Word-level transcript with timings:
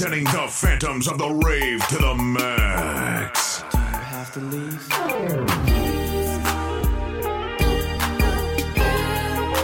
Setting 0.00 0.24
the 0.24 0.48
phantoms 0.48 1.06
of 1.08 1.18
the 1.18 1.28
rave 1.28 1.86
to 1.88 1.96
the 1.96 2.14
max. 2.14 3.62
Do 3.70 3.76
you 3.76 3.84
have 3.84 4.32
to 4.32 4.40
leave? 4.40 4.88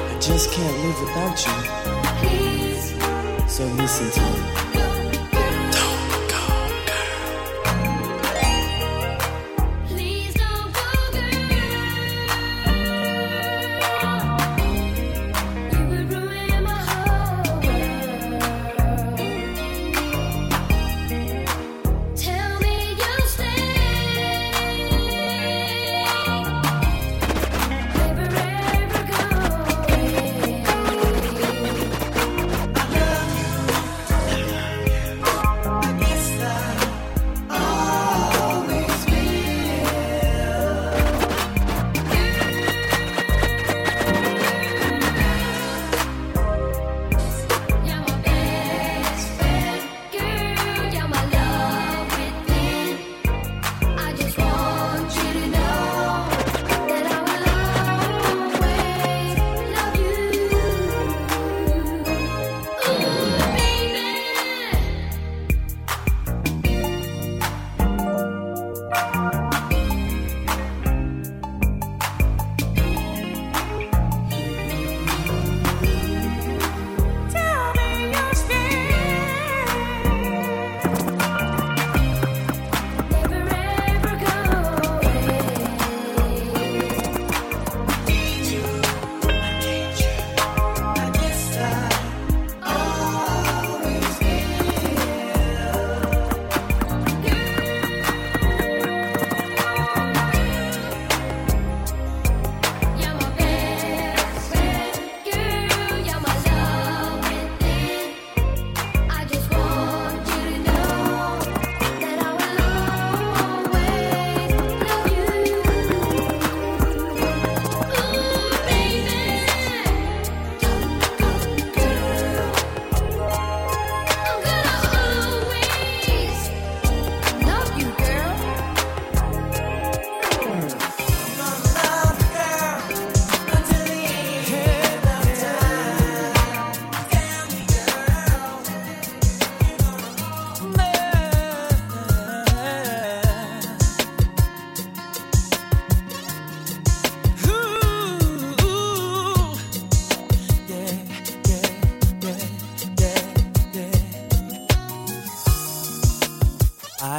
I 0.05 0.19
just 0.21 0.51
can't 0.53 0.79
live 0.85 1.01
without 1.01 1.47
you. 1.47 1.96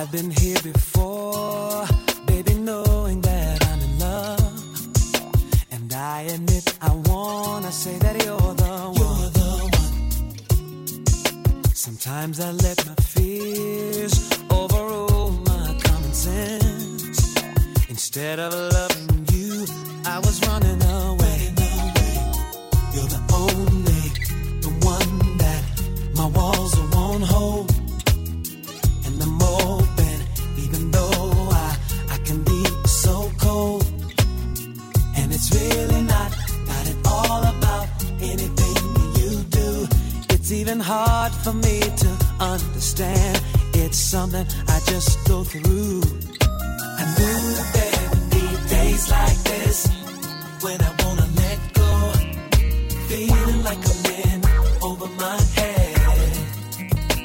I've 0.07 0.13
been 0.13 0.31
here 0.31 0.55
before. 0.63 0.86
feeling 53.07 53.63
like 53.63 53.81
over 54.83 55.07
my 55.15 55.39
head. 55.55 55.97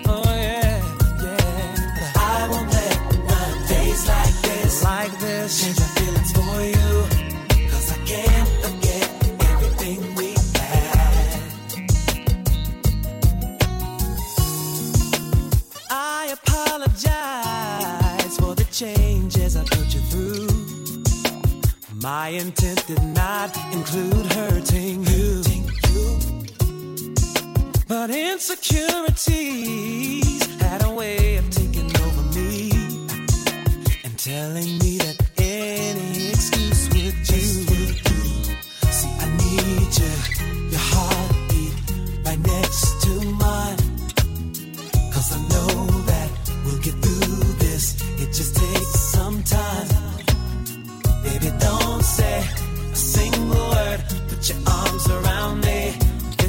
Oh 0.07 0.23
yeah, 0.27 0.81
yeah. 1.25 2.13
I 2.15 2.49
won't 2.51 2.71
let 2.73 2.99
my 3.31 3.47
days 3.69 4.07
like 4.09 4.35
this, 5.21 5.61
change 5.61 5.79
my 5.81 5.87
feelings 5.97 6.33
for 6.33 6.61
I 7.91 7.99
can't 8.11 8.51
forget 8.65 9.09
everything 9.51 10.01
we 10.15 10.29
had. 10.55 11.41
I 15.91 16.35
apologize 16.39 18.35
for 18.39 18.55
the 18.55 18.67
changes 18.71 19.57
I 19.57 19.65
put 19.65 19.95
you 19.95 20.01
through. 20.11 20.49
My 22.01 22.29
intent 22.29 22.87
did 22.87 23.03
not 23.03 23.57
include 23.73 24.27
hurting 24.33 25.05
you. 25.07 25.52
But 28.03 28.11
insecurities 28.11 30.22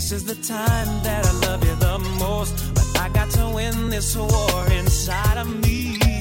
This 0.03 0.11
is 0.11 0.25
the 0.25 0.35
time 0.43 1.01
that 1.03 1.25
I 1.25 1.31
love 1.47 1.63
you 1.63 1.75
the 1.75 1.97
most. 2.19 2.73
But 2.75 2.99
I 2.99 3.07
got 3.07 3.29
to 3.39 3.49
win 3.55 3.89
this 3.89 4.17
war 4.17 4.69
inside 4.69 5.37
of 5.37 5.47
me. 5.63 6.12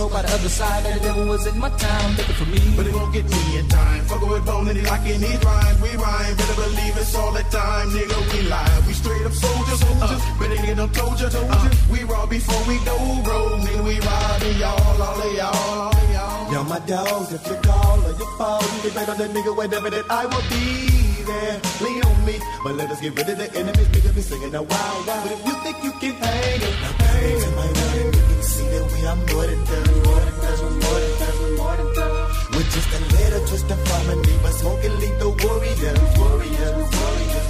Mesmerized, 0.00 0.12
by 0.12 0.22
the 0.22 0.34
other 0.34 0.48
side. 0.48 0.86
And 0.86 1.00
the 1.00 1.04
devil 1.04 1.26
was 1.26 1.46
in 1.46 1.58
my 1.58 1.68
time, 1.70 2.16
looking 2.16 2.34
for 2.34 2.46
me. 2.46 2.60
But 2.76 2.86
it 2.86 2.94
won't 2.94 3.12
get 3.12 3.24
me 3.28 3.58
in 3.58 3.68
time. 3.68 4.02
Fuck 4.04 4.22
with 4.22 4.46
bone 4.46 4.68
and 4.68 4.78
he 4.78 4.84
like 4.86 5.06
in 5.06 5.20
his 5.20 5.44
rhymes. 5.44 5.80
We 5.82 5.90
rhyme, 5.96 6.36
better 6.36 6.54
believe 6.54 6.96
it's 6.96 7.14
all 7.14 7.32
the 7.32 7.42
time. 7.44 7.90
Nigga, 7.90 8.16
we 8.32 8.40
live. 8.48 8.86
We 8.86 8.92
straight 8.92 9.26
up 9.26 9.32
soldiers. 9.32 9.82
Uh, 10.00 10.36
better 10.38 10.56
nigga 10.56 10.76
done 10.76 10.92
told 10.92 11.20
you. 11.20 11.28
Uh, 11.32 11.70
we 11.90 12.04
raw 12.04 12.26
before 12.26 12.62
we 12.68 12.78
go 12.84 12.96
rogue. 13.28 13.60
Nigga, 13.60 13.84
we 13.84 14.00
riding 14.00 14.56
y'all, 14.58 15.02
all 15.02 15.20
of 15.20 15.32
y'all, 15.36 15.54
all 15.54 15.92
of 15.92 16.10
y'all. 16.12 16.52
Yo, 16.52 16.64
my 16.64 16.78
dogs, 16.80 17.32
if 17.32 17.46
you 17.46 17.56
call 17.56 18.00
or 18.00 18.12
you 18.16 18.28
fall, 18.38 18.62
you 18.62 18.80
can 18.82 18.92
bet 18.94 19.08
on 19.08 19.18
that 19.18 19.30
nigga 19.30 19.56
whenever 19.56 19.90
that 19.90 20.04
I 20.10 20.26
will 20.26 20.46
be 20.48 21.22
there. 21.28 21.60
Lean 21.80 22.02
on 22.02 22.24
me, 22.24 22.40
but 22.64 22.74
let 22.74 22.90
us 22.90 23.00
get 23.00 23.16
rid 23.16 23.28
of 23.28 23.38
the 23.38 23.48
enemies. 23.54 23.88
Nigga 23.88 24.14
be 24.14 24.22
singing 24.22 24.54
a 24.54 24.62
wild 24.62 25.06
wild. 25.06 25.22
But 25.24 25.32
if 25.32 25.46
you 25.46 25.54
think 25.62 25.76
you 25.84 25.92
can 25.92 26.14
hang 26.14 26.62
it, 26.62 26.76
now 26.80 27.04
hang 27.04 28.14
it. 28.14 28.29
And 28.60 28.68
see 28.68 28.68
that 28.68 28.84
we 28.92 29.06
are 29.06 29.16
more 29.16 29.46
than 29.46 29.64
done, 29.64 29.90
more 30.04 31.00
than 31.00 31.20
done, 31.20 31.56
more 31.56 31.76
than. 31.76 32.10
With 32.56 32.68
just 32.72 32.90
a 32.92 33.00
little 33.16 33.46
twist 33.46 33.70
of 33.70 33.88
harmony, 33.88 34.34
but 34.42 34.52
smoking 34.52 34.96
lethal 34.98 35.32
warriors, 35.42 36.18
warriors, 36.18 36.88
warriors. 36.96 37.48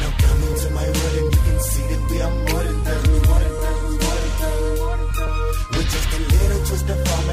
Now 0.00 0.10
come 0.22 0.42
into 0.42 0.68
my 0.70 0.86
world 0.86 1.16
and 1.20 1.34
you 1.34 1.40
can 1.46 1.58
see 1.60 1.84
that 1.90 2.02
we 2.10 2.16
are 2.20 2.30
more 2.30 2.64
than 2.64 2.78
done, 2.84 3.06
more 3.26 3.40
than 3.40 3.54
more 4.82 4.96
than 4.96 5.84
just 5.88 6.10
a 6.12 6.20
little 6.20 6.60
twist 6.66 6.88
of 6.90 7.06
harmony, 7.08 7.27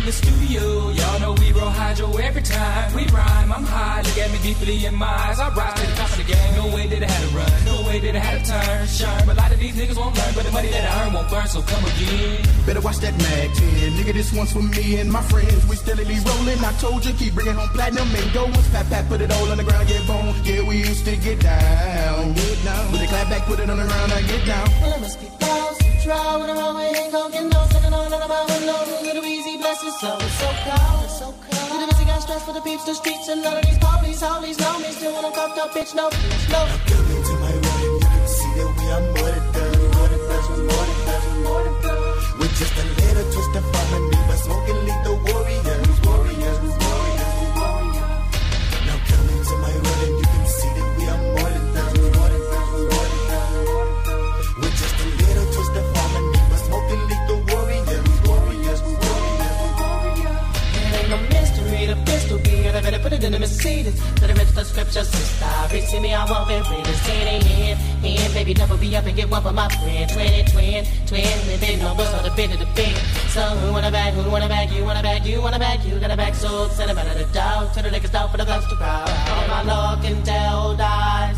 in 0.00 0.06
the 0.06 0.12
studio, 0.12 0.90
y'all 0.90 1.20
know 1.20 1.32
we 1.34 1.52
roll 1.52 1.68
hydro 1.68 2.08
every 2.16 2.42
time 2.42 2.94
we 2.94 3.04
rhyme. 3.08 3.52
I'm 3.52 3.64
high, 3.64 4.00
look 4.02 4.18
at 4.18 4.30
me 4.32 4.38
deeply 4.42 4.86
in 4.86 4.94
my 4.94 5.06
eyes. 5.06 5.38
I 5.38 5.52
rise 5.54 5.74
to 5.80 5.86
the 5.86 5.94
top 5.94 6.10
of 6.10 6.16
the 6.16 6.24
game. 6.24 6.54
No 6.56 6.74
way 6.74 6.86
that 6.88 7.02
I 7.02 7.10
had 7.10 7.22
to 7.28 7.36
run, 7.36 7.52
no 7.64 7.86
way 7.86 7.98
that 8.00 8.16
I 8.16 8.18
had 8.18 8.44
to 8.44 8.50
turn. 8.50 8.86
Shine, 8.86 9.26
but 9.26 9.36
a 9.36 9.40
lot 9.40 9.52
of 9.52 9.58
these 9.58 9.76
niggas 9.76 9.96
won't 9.96 10.16
learn, 10.16 10.32
but 10.34 10.44
the 10.44 10.52
money 10.52 10.68
that 10.68 10.84
I 10.88 11.04
earn 11.04 11.12
won't 11.12 11.28
burn. 11.28 11.46
So 11.46 11.60
come 11.62 11.84
again. 11.84 12.40
Better 12.66 12.80
watch 12.80 12.98
that 12.98 13.16
Mag 13.18 13.52
10. 13.52 13.92
Nigga, 13.98 14.12
this 14.12 14.32
one's 14.32 14.52
for 14.52 14.62
me 14.62 15.00
and 15.00 15.10
my 15.10 15.22
friends. 15.22 15.66
We 15.66 15.76
steadily 15.76 16.16
rolling. 16.24 16.60
I 16.64 16.72
told 16.80 17.04
you, 17.04 17.12
keep 17.12 17.34
bringing 17.34 17.54
home 17.54 17.68
platinum 17.70 18.08
and 18.08 18.32
gold 18.32 18.54
ones. 18.56 18.68
Pat, 18.70 18.88
pat, 18.88 19.08
put 19.08 19.20
it 19.20 19.30
all 19.30 19.50
on 19.50 19.58
the 19.58 19.64
ground, 19.64 19.88
get 19.88 20.06
bone. 20.06 20.34
Yeah, 20.44 20.62
we 20.62 20.78
used 20.78 21.04
to 21.04 21.16
get 21.16 21.40
down. 21.40 22.32
Get 22.32 22.58
down. 22.64 22.92
With 22.92 23.00
the 23.00 23.08
clap 23.08 23.28
back, 23.28 23.42
put 23.44 23.60
it 23.60 23.68
on 23.68 23.76
the 23.76 23.84
ground, 23.84 24.12
I 24.12 24.22
get 24.22 24.46
down. 24.46 24.68
Well, 24.80 24.96
it 24.96 25.00
must 25.00 25.20
be 25.20 25.28
balls 25.40 25.78
to 25.78 25.90
try 26.02 26.36
when 26.36 26.48
I'm 26.48 26.58
out 26.58 26.74
with 26.74 26.96
ain't 26.96 27.12
gon' 27.12 27.30
get 27.32 27.44
no 27.44 27.60
second 27.68 27.92
on 27.92 28.12
and 28.12 28.22
about 28.22 28.48
with 28.48 28.64
no 28.64 28.90
little 29.02 29.24
easy 29.24 29.49
blessings. 29.70 30.00
So 30.00 30.16
it's 30.18 30.34
so 30.34 30.50
cold, 30.66 31.10
so 31.10 31.26
cold. 31.46 31.70
To 31.70 31.76
the 31.80 31.86
busy 31.90 32.04
got 32.04 32.22
stress 32.22 32.42
for 32.44 32.52
the 32.52 32.60
peeps, 32.60 32.84
the 32.84 32.94
streets, 32.94 33.28
and 33.28 33.42
none 33.42 33.56
of 33.56 33.64
these 33.64 33.78
police, 33.78 34.20
holies 34.20 34.58
know 34.58 34.78
me. 34.80 34.90
Still 34.92 35.14
when 35.14 35.24
I'm 35.24 35.32
cuffed 35.32 35.58
up, 35.58 35.70
bitch, 35.70 35.94
no, 35.94 36.08
no. 36.54 36.60
Come 36.90 37.08
into 37.14 37.34
my 37.42 37.52
and 37.54 37.82
you 37.82 37.98
can 38.02 38.26
see 38.26 38.52
that 38.58 38.70
we 38.78 38.84
are 38.94 39.04
more 39.14 39.30
than 39.34 39.46
done, 39.54 39.78
more 39.94 40.08
than 40.10 40.22
done, 40.30 40.66
more 40.70 40.86
than 40.90 41.00
done, 41.06 41.42
more 41.46 41.62
than 41.64 41.76
done. 41.82 42.38
With 42.38 42.52
just 42.58 42.74
a 42.82 42.84
little 42.98 43.26
twist 43.32 43.52
of 43.58 43.64
harmony, 43.74 44.09
put 63.10 63.18
it 63.18 63.26
in 63.26 63.32
the 63.32 63.38
Mercedes. 63.38 63.98
To 64.16 64.26
the 64.26 64.32
of 64.32 64.54
the 64.54 64.64
scripture, 64.64 65.04
sister. 65.04 65.46
Reach 65.72 65.92
me, 66.00 66.14
I 66.14 66.22
won't 66.30 66.46
be 66.48 66.54
to 66.62 66.94
see 67.04 67.18
it 67.22 67.42
in. 67.42 67.76
In, 68.04 68.32
baby, 68.32 68.54
double 68.54 68.76
be 68.76 68.96
up 68.96 69.04
and 69.06 69.16
get 69.16 69.28
one 69.28 69.42
for 69.42 69.52
my 69.52 69.68
friend. 69.68 70.08
Twin, 70.10 70.46
twin, 70.46 70.84
twin, 71.06 71.36
the 71.50 71.58
big 71.60 71.78
numbers 71.80 72.08
for 72.14 72.22
the 72.22 72.32
bit 72.36 72.52
of 72.54 72.60
the 72.60 72.68
big. 72.74 72.94
So 73.34 73.42
who 73.60 73.72
wanna 73.72 73.90
bag, 73.90 74.14
who 74.14 74.30
wanna 74.30 74.48
bag, 74.48 74.70
you 74.70 74.84
wanna 74.84 75.02
bag, 75.02 75.26
you 75.26 75.42
wanna 75.42 75.58
bag, 75.58 75.84
you 75.84 75.98
got 75.98 76.10
a 76.10 76.16
bag, 76.16 76.34
so 76.34 76.68
send 76.68 76.90
out 76.90 77.06
of 77.06 77.18
the 77.18 77.26
dog. 77.34 77.72
To 77.74 77.82
the 77.82 77.90
liquor 77.90 78.08
store 78.08 78.28
for 78.28 78.38
the 78.38 78.44
gloves 78.44 78.66
to 78.68 78.76
crowd. 78.76 79.10
All 79.34 79.48
my 79.48 79.62
luck 79.62 80.04
and 80.04 80.24
tell 80.24 80.76
dies. 80.76 81.36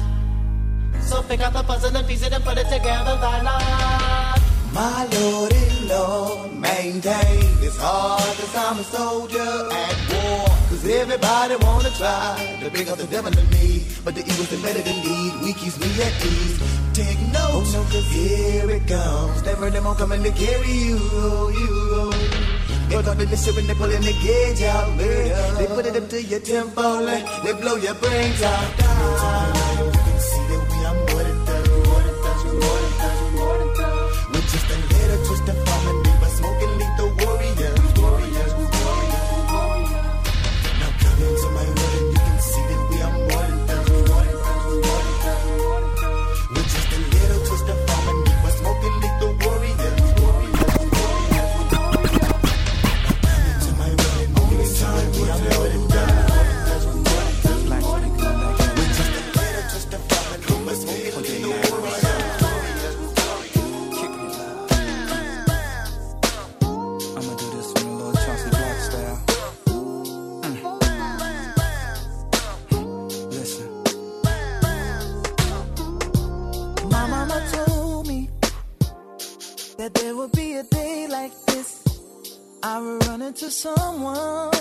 So 1.09 1.23
pick 1.23 1.41
up 1.41 1.55
the 1.55 1.63
puzzle 1.63 1.97
and 1.97 2.07
piece 2.07 2.23
it 2.27 2.33
and 2.33 2.45
put 2.45 2.59
it 2.59 2.69
together, 2.69 3.17
thy 3.25 3.43
life. 3.43 4.43
My 4.73 5.07
lord 5.13 5.53
and 5.53 5.89
lord, 5.89 6.53
maintain 6.55 7.45
it's 7.61 7.77
hard 7.77 8.23
cause 8.39 8.57
I'm 8.57 8.79
a 8.79 8.85
soldier 8.85 9.53
at 9.71 10.13
war. 10.13 10.22
Cause 10.83 10.91
everybody 10.91 11.55
wanna 11.63 11.91
try 11.91 12.59
to 12.61 12.69
bring 12.69 12.89
up 12.89 12.99
the 12.99 13.07
devil 13.07 13.31
in 13.31 13.51
me. 13.51 13.87
But 14.05 14.17
the 14.17 14.23
evil's 14.23 14.51
the 14.51 14.57
better 14.67 14.83
than 14.83 14.99
lead, 15.07 15.33
we 15.45 15.53
keeps 15.53 15.79
me 15.79 15.87
at 16.03 16.27
ease. 16.27 16.59
Take 16.93 17.21
notes, 17.31 17.71
oh, 17.71 17.79
no, 17.79 17.83
cause 17.87 18.11
here 18.11 18.69
it 18.69 18.89
comes. 18.89 19.45
Never 19.45 19.71
them 19.71 19.87
all 19.87 19.95
coming 19.95 20.25
to 20.25 20.33
carry 20.33 20.73
you, 20.91 20.99
you. 21.55 22.11
They 22.89 23.01
talk 23.01 23.17
to 23.17 23.27
the 23.27 23.37
ship 23.37 23.57
and 23.59 23.69
they 23.69 23.75
pulling 23.75 24.03
the 24.03 24.13
gauge 24.27 24.63
out, 24.63 24.89
man. 24.97 25.55
They 25.55 25.67
put 25.67 25.87
it 25.87 25.95
up 25.95 26.09
to 26.09 26.21
your 26.21 26.41
tempo, 26.41 27.01
like 27.01 27.31
they 27.45 27.53
blow 27.53 27.77
your 27.77 27.95
brains 27.95 28.43
out. 28.43 29.23
You 29.79 30.02
into 83.43 83.51
someone 83.51 84.52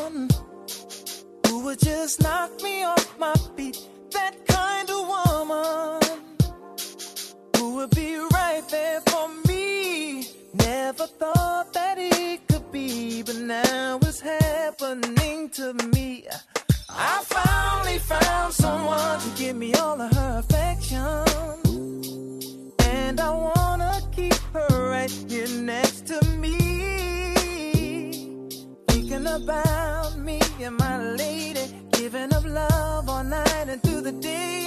and 30.64 30.78
my 30.78 30.98
lady, 31.16 31.62
giving 31.92 32.34
up 32.34 32.46
love 32.46 33.10
all 33.10 33.24
night 33.24 33.68
and 33.68 33.82
through 33.82 34.02
the 34.02 34.12
day. 34.12 34.66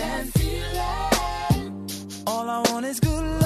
And 0.00 0.32
all 2.26 2.48
I 2.48 2.62
want 2.70 2.86
is 2.86 2.98
good 2.98 3.22
loving. 3.22 3.41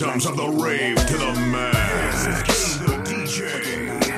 Phantoms 0.00 0.24
of 0.24 0.32
the 0.34 0.48
rave 0.48 0.96
to 1.06 1.12
the 1.18 1.34
max. 1.52 2.24
The 2.78 2.86
DJ, 3.04 3.52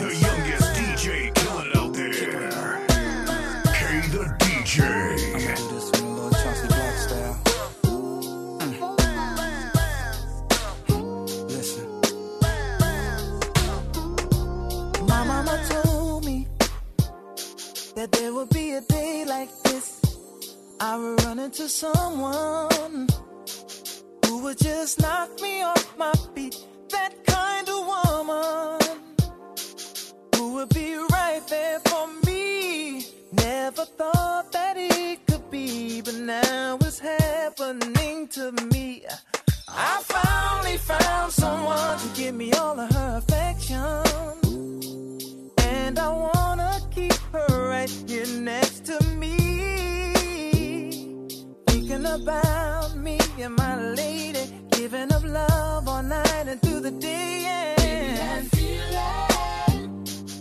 the 0.00 0.14
youngest 0.14 0.74
DJ 0.78 1.34
killing 1.34 1.72
out 1.74 1.92
there. 1.92 2.12
K 3.74 4.00
the 4.14 4.30
DJ. 4.38 4.78
Mm. 10.86 11.02
My 15.08 15.24
mama 15.24 15.58
told 15.68 16.24
me 16.24 16.46
that 17.96 18.12
there 18.12 18.32
would 18.32 18.50
be 18.50 18.74
a 18.74 18.80
day 18.82 19.24
like 19.26 19.50
this. 19.64 20.00
I 20.78 20.96
would 20.96 21.24
run 21.24 21.40
into 21.40 21.68
someone 21.68 23.08
would 24.52 24.58
just 24.58 25.00
knock 25.00 25.30
me 25.40 25.62
off 25.62 25.96
my 25.96 26.12
feet. 26.34 26.56
That 26.90 27.12
kind 27.24 27.66
of 27.74 27.86
woman 27.94 28.80
who 30.36 30.54
would 30.54 30.68
be 30.68 30.94
right 31.10 31.40
there 31.48 31.80
for 31.80 32.06
me. 32.26 33.06
Never 33.32 33.86
thought 33.86 34.52
that 34.52 34.76
it 34.76 35.26
could 35.26 35.50
be, 35.50 36.02
but 36.02 36.16
now 36.16 36.76
it's 36.82 36.98
happening 36.98 38.28
to 38.28 38.52
me. 38.74 39.06
I 39.68 40.02
finally 40.02 40.76
found 40.76 41.32
someone 41.32 41.98
to 41.98 42.08
give 42.14 42.34
me 42.34 42.52
all 42.52 42.78
of 42.78 42.90
her 42.92 43.22
affection. 43.22 44.02
And 45.60 45.98
I 45.98 46.10
wanna 46.26 46.78
keep 46.90 47.14
her 47.32 47.70
right 47.70 47.90
here 48.06 48.26
next 48.26 48.84
to 48.84 49.02
me. 49.16 49.51
Thinking 51.92 52.10
about 52.10 52.96
me 52.96 53.18
and 53.38 53.54
my 53.54 53.76
lady, 53.92 54.40
giving 54.70 55.12
up 55.12 55.22
love 55.24 55.86
all 55.86 56.02
night 56.02 56.46
and 56.46 56.58
through 56.62 56.80
the 56.80 56.90
day. 56.90 57.44
And 58.16 58.48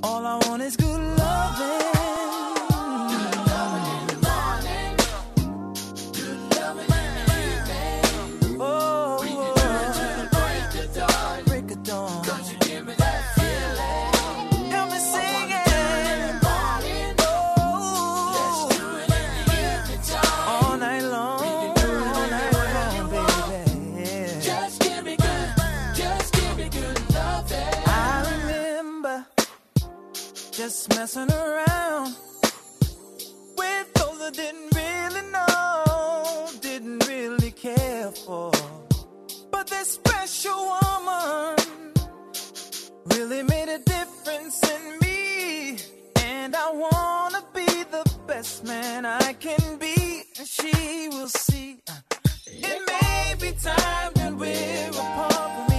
all 0.02 0.26
I 0.26 0.40
want 0.48 0.62
is 0.62 0.78
good 0.78 1.02
loving. 1.18 2.01
Messing 31.02 31.32
around 31.32 32.16
with 33.58 33.94
those 33.96 34.22
I 34.22 34.30
didn't 34.34 34.70
really 34.76 35.24
know, 35.32 36.48
didn't 36.62 37.08
really 37.08 37.50
care 37.50 38.12
for. 38.12 38.52
But 39.50 39.66
this 39.66 39.94
special 39.94 40.60
woman 40.76 41.58
really 43.06 43.42
made 43.42 43.70
a 43.70 43.80
difference 43.80 44.62
in 44.76 45.00
me. 45.02 45.78
And 46.18 46.56
I 46.56 46.70
wanna 46.72 47.44
be 47.52 47.66
the 47.96 48.06
best 48.28 48.64
man 48.64 49.04
I 49.04 49.34
can 49.34 49.80
be. 49.80 50.26
And 50.38 50.48
she 50.48 51.10
will 51.10 51.30
see. 51.30 51.80
Uh, 51.90 51.94
it 52.46 52.80
may 52.94 53.36
be 53.42 53.58
time 53.58 54.12
that 54.14 54.34
we're 54.36 54.90
apart 54.90 55.71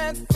I'm 0.00 0.29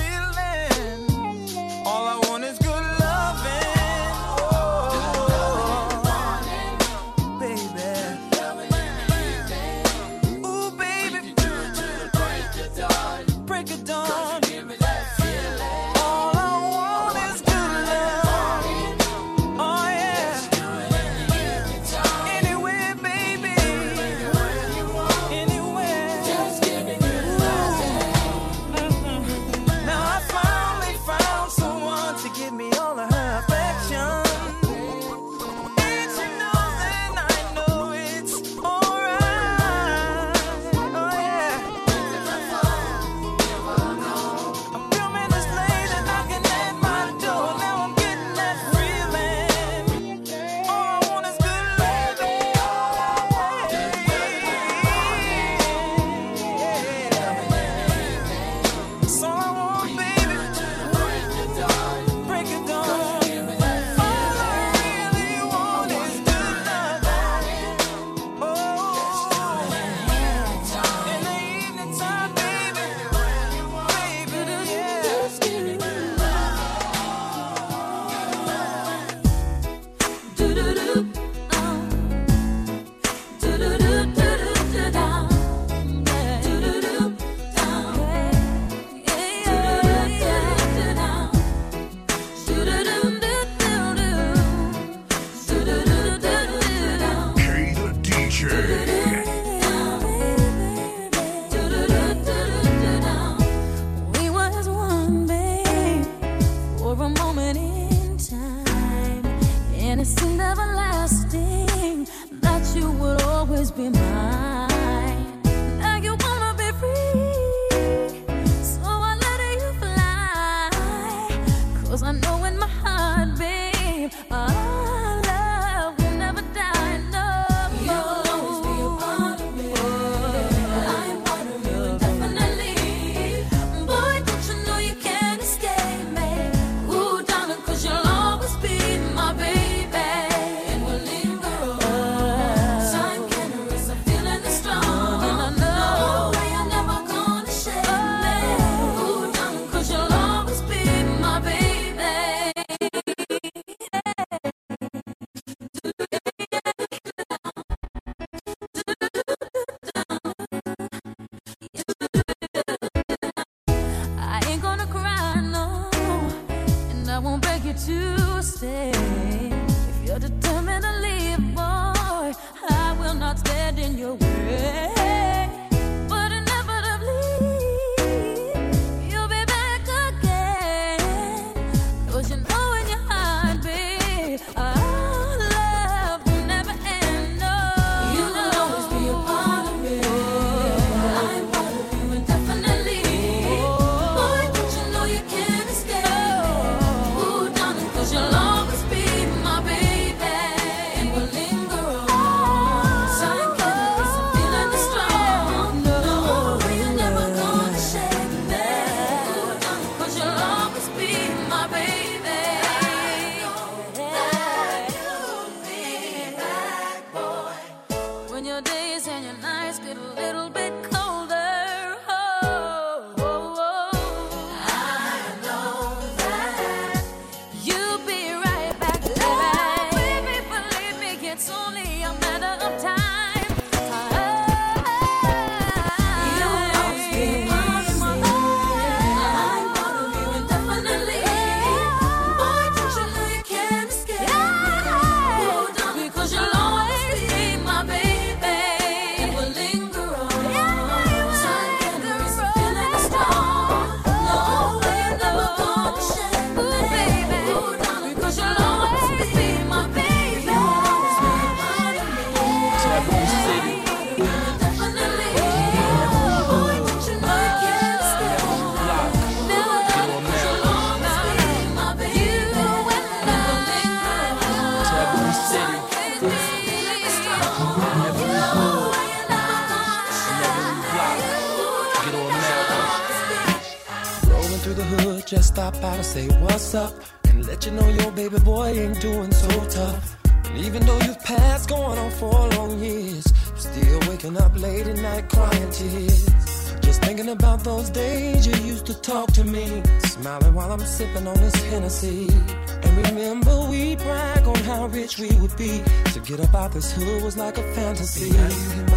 To 306.65 306.71
get 306.71 306.77
up 306.77 306.77
out 306.77 306.83
this 306.83 306.93
hood 306.93 307.23
was 307.23 307.37
like 307.37 307.59
a 307.59 307.63
fantasy. 307.75 308.94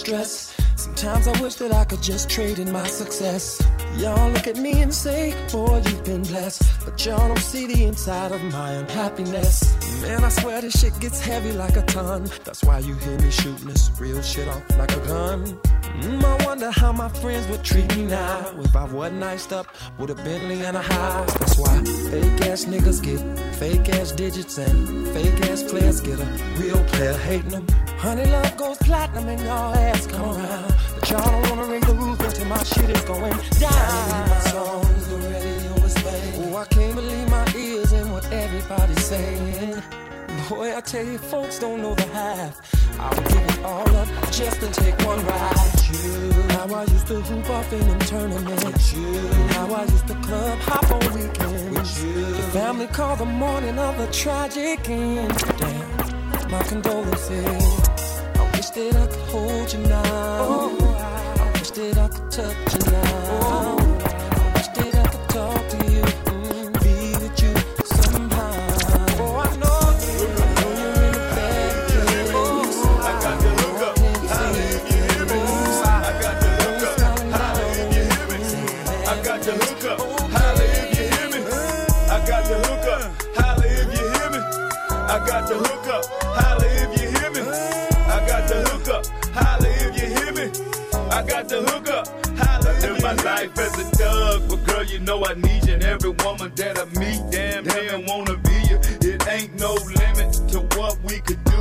Stress. 0.00 0.54
Sometimes 0.76 1.28
I 1.28 1.42
wish 1.42 1.56
that 1.56 1.72
I 1.72 1.84
could 1.84 2.02
just 2.02 2.30
trade 2.30 2.58
in 2.58 2.72
my 2.72 2.86
success. 2.86 3.62
Y'all 3.98 4.30
look 4.30 4.46
at 4.46 4.56
me 4.56 4.80
and 4.80 4.94
say, 4.94 5.34
boy, 5.52 5.82
you've 5.84 6.04
been 6.04 6.22
blessed. 6.22 6.62
But 6.84 7.04
y'all 7.04 7.28
don't 7.28 7.38
see 7.38 7.66
the 7.66 7.84
inside 7.84 8.32
of 8.32 8.42
my 8.44 8.70
unhappiness. 8.72 9.54
Man, 10.00 10.24
I 10.24 10.30
swear 10.30 10.62
this 10.62 10.80
shit 10.80 10.98
gets 11.00 11.20
heavy 11.20 11.52
like 11.52 11.76
a 11.76 11.82
ton. 11.82 12.30
That's 12.44 12.64
why 12.64 12.78
you 12.78 12.94
hear 12.94 13.18
me 13.18 13.30
shooting 13.30 13.68
this 13.68 13.90
real 14.00 14.22
shit 14.22 14.48
off 14.48 14.62
like 14.78 14.92
a 14.92 15.06
gun. 15.06 15.58
Mm, 16.00 16.24
I 16.24 16.44
wonder 16.46 16.70
how 16.70 16.92
my 16.92 17.08
friends 17.08 17.46
would 17.48 17.62
treat 17.62 17.94
me 17.94 18.06
now. 18.06 18.52
If 18.58 18.74
I 18.74 18.84
wasn't 18.84 19.22
iced 19.22 19.52
up 19.52 19.66
with 19.98 20.10
a 20.10 20.14
Bentley 20.14 20.62
and 20.64 20.76
a 20.76 20.82
house. 20.82 21.32
That's 21.34 21.58
why 21.58 21.76
fake 22.10 22.40
ass 22.46 22.64
niggas 22.64 23.02
get 23.02 23.20
fake 23.56 23.88
ass 23.90 24.12
digits 24.12 24.56
and 24.56 25.06
fake 25.08 25.40
ass 25.50 25.62
players 25.62 26.00
get 26.00 26.18
a 26.18 26.24
real 26.56 26.82
player 26.84 27.12
hating 27.12 27.50
them. 27.50 27.66
Honey, 27.98 28.24
love 28.24 28.56
goes 28.56 28.78
platinum 28.78 29.28
and 29.28 29.40
y'all 29.42 29.74
ass 29.74 30.06
come 30.06 30.30
around. 30.36 30.74
But 30.94 31.10
y'all 31.10 31.20
don't 31.20 31.50
wanna 31.50 31.70
raise 31.70 31.84
the 31.84 31.94
roof 31.94 32.20
until 32.20 32.46
my 32.46 32.62
shit 32.62 32.88
is 32.88 33.02
going 33.02 33.36
down. 33.58 34.28
My 34.30 34.40
songs, 34.54 35.08
the 35.08 35.16
radio 35.16 35.84
is 35.84 35.94
playing. 35.94 36.54
Oh, 36.54 36.56
I 36.56 36.64
can't 36.64 36.94
believe 36.94 37.28
my 37.28 37.46
ears 37.54 37.92
and 37.92 38.10
what 38.10 38.24
everybody's 38.32 39.04
saying. 39.04 39.49
Boy, 40.50 40.76
I 40.76 40.80
tell 40.80 41.04
you, 41.04 41.16
folks 41.16 41.60
don't 41.60 41.80
know 41.80 41.94
the 41.94 42.06
half. 42.06 42.60
I 42.98 43.08
would 43.14 43.28
give 43.28 43.36
it 43.36 43.64
all 43.64 43.88
up 43.96 44.08
just 44.32 44.60
to 44.60 44.66
take 44.82 44.98
one 45.06 45.24
ride 45.24 45.80
you. 45.92 46.32
How 46.54 46.74
I 46.74 46.82
used 46.86 47.06
to 47.06 47.20
hoop 47.20 47.50
off 47.50 47.72
in 47.72 47.86
them 47.86 48.00
tournaments 48.00 48.64
with 48.64 48.96
you. 48.96 49.28
How 49.54 49.72
I 49.72 49.84
used 49.84 50.08
to 50.08 50.14
club 50.14 50.58
hop 50.62 50.90
on 50.90 51.14
weekends 51.14 51.62
with 51.70 52.04
you. 52.04 52.24
The 52.24 52.42
family 52.50 52.88
called 52.88 53.20
the 53.20 53.26
morning 53.26 53.78
of 53.78 54.00
a 54.00 54.10
tragic 54.10 54.88
end. 54.88 55.32
Damn, 55.58 56.50
my 56.50 56.60
condolences. 56.64 57.88
I 58.34 58.50
wish 58.56 58.70
that 58.70 58.96
I 58.96 59.06
could 59.06 59.28
hold 59.30 59.72
you 59.72 59.78
now. 59.78 60.02
Oh, 60.04 61.38
I 61.38 61.58
wish 61.60 61.70
that 61.70 61.96
I 61.96 62.08
could 62.08 62.28
touch 62.28 62.74
you 62.74 62.90
now. 62.90 63.78
I 63.78 63.89
know 95.10 95.24
I 95.24 95.34
need 95.34 95.66
you. 95.66 95.74
And 95.74 95.84
every 95.84 96.10
woman 96.24 96.52
that 96.54 96.78
I 96.78 96.84
meet, 97.00 97.20
damn 97.32 97.64
near 97.64 97.98
wanna 98.06 98.36
be 98.48 98.56
you. 98.70 98.78
It 99.10 99.20
ain't 99.28 99.58
no 99.58 99.72
limit 100.00 100.30
to 100.52 100.58
what 100.76 100.94
we 101.02 101.18
could 101.26 101.42
do. 101.44 101.60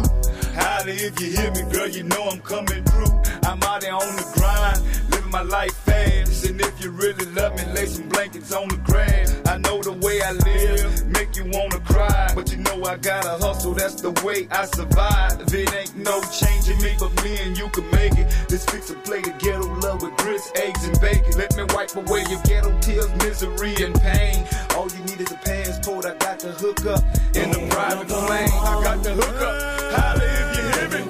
Holla 0.60 0.94
if 1.08 1.20
you 1.20 1.32
hear 1.38 1.52
me, 1.52 1.64
girl, 1.74 1.88
you 1.88 2.04
know 2.04 2.24
I'm 2.32 2.42
coming 2.42 2.84
through. 2.84 3.14
I'm 3.50 3.62
out 3.64 3.82
there 3.82 3.94
on 3.94 4.16
the 4.20 4.26
grind, 4.36 4.80
living 5.12 5.32
my 5.32 5.42
life 5.42 5.76
fast. 5.88 6.19
If 6.60 6.84
you 6.84 6.92
really 6.92 7.26
love 7.32 7.56
me, 7.56 7.64
lay 7.74 7.86
some 7.86 8.10
blankets 8.10 8.52
on 8.52 8.68
the 8.68 8.78
grass. 8.78 9.34
I 9.48 9.58
know 9.58 9.82
the 9.82 9.94
way 9.94 10.22
I 10.22 10.34
live, 10.34 11.08
make 11.08 11.36
you 11.36 11.46
wanna 11.54 11.80
cry. 11.80 12.32
But 12.36 12.52
you 12.52 12.58
know 12.58 12.84
I 12.84 12.98
gotta 12.98 13.44
hustle, 13.46 13.74
that's 13.74 14.02
the 14.02 14.12
way 14.26 14.48
I 14.52 14.66
survive. 14.66 15.42
It 15.54 15.74
ain't 15.74 15.96
no 15.96 16.22
changing 16.32 16.82
me, 16.82 16.96
but 17.00 17.12
me 17.24 17.38
and 17.40 17.58
you 17.58 17.70
can 17.70 17.90
make 17.92 18.14
it. 18.18 18.28
Let's 18.50 18.66
fix 18.66 18.90
a 18.90 18.96
plate 18.96 19.28
of 19.28 19.38
ghetto 19.40 19.68
love 19.80 20.02
with 20.02 20.16
grits, 20.18 20.52
eggs, 20.56 20.86
and 20.88 21.00
bacon. 21.00 21.38
Let 21.38 21.56
me 21.56 21.64
wipe 21.74 21.96
away 21.96 22.26
your 22.30 22.42
ghetto 22.44 22.78
tears, 22.80 23.10
misery, 23.24 23.76
and 23.84 23.96
pain. 24.02 24.46
All 24.76 24.88
you 24.92 25.04
need 25.06 25.22
is 25.22 25.32
a 25.32 25.36
passport, 25.36 26.06
I 26.06 26.16
got 26.16 26.40
the 26.40 26.52
hook 26.52 26.86
up 26.86 27.04
in 27.36 27.52
the 27.52 27.68
private 27.70 28.08
plane. 28.08 28.52
I 28.52 28.84
got 28.84 29.04
the 29.04 29.14
hook 29.14 29.42
up, 29.42 30.18
if 30.22 30.58
you 30.58 30.64
hear 30.76 31.06
me. 31.06 31.10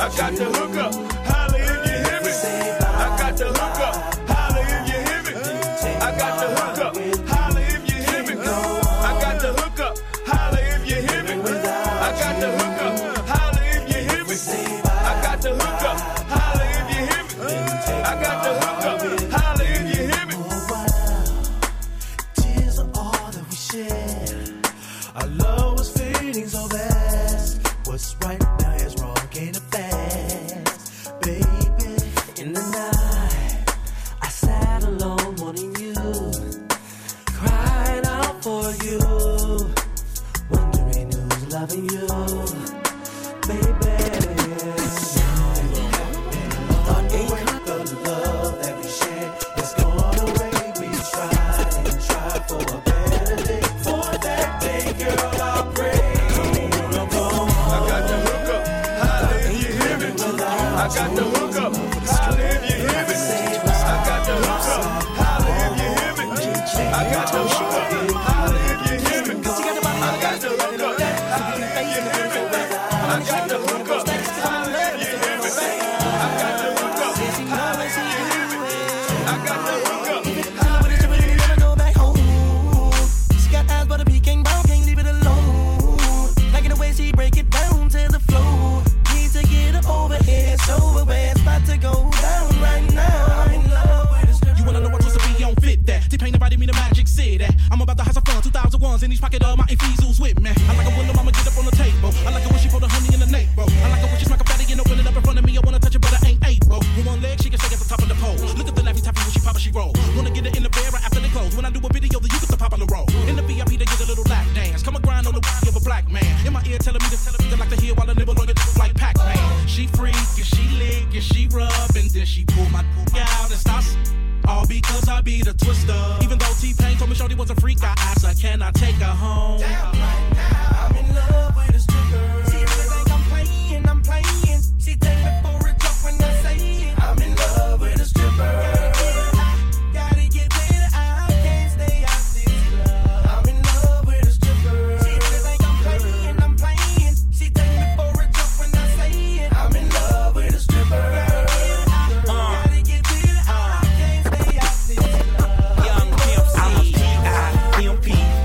I 0.00 0.08
got 0.16 0.32
the 0.34 0.44
hook 0.46 0.76
up, 0.76 1.19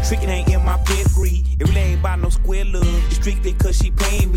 Trickin' 0.06 0.30
ain't 0.30 0.49
in 0.49 0.64
my 0.64 0.78
pedigree. 0.86 1.43
It 1.60 1.68
really 1.68 1.82
ain't 1.82 1.99
about 1.99 2.20
no 2.20 2.30
square 2.30 2.64
love. 2.64 2.86
It's 3.08 3.16
strictly 3.16 3.53
cause 3.53 3.76
she 3.76 3.89
paying 3.89 4.32
me. 4.32 4.35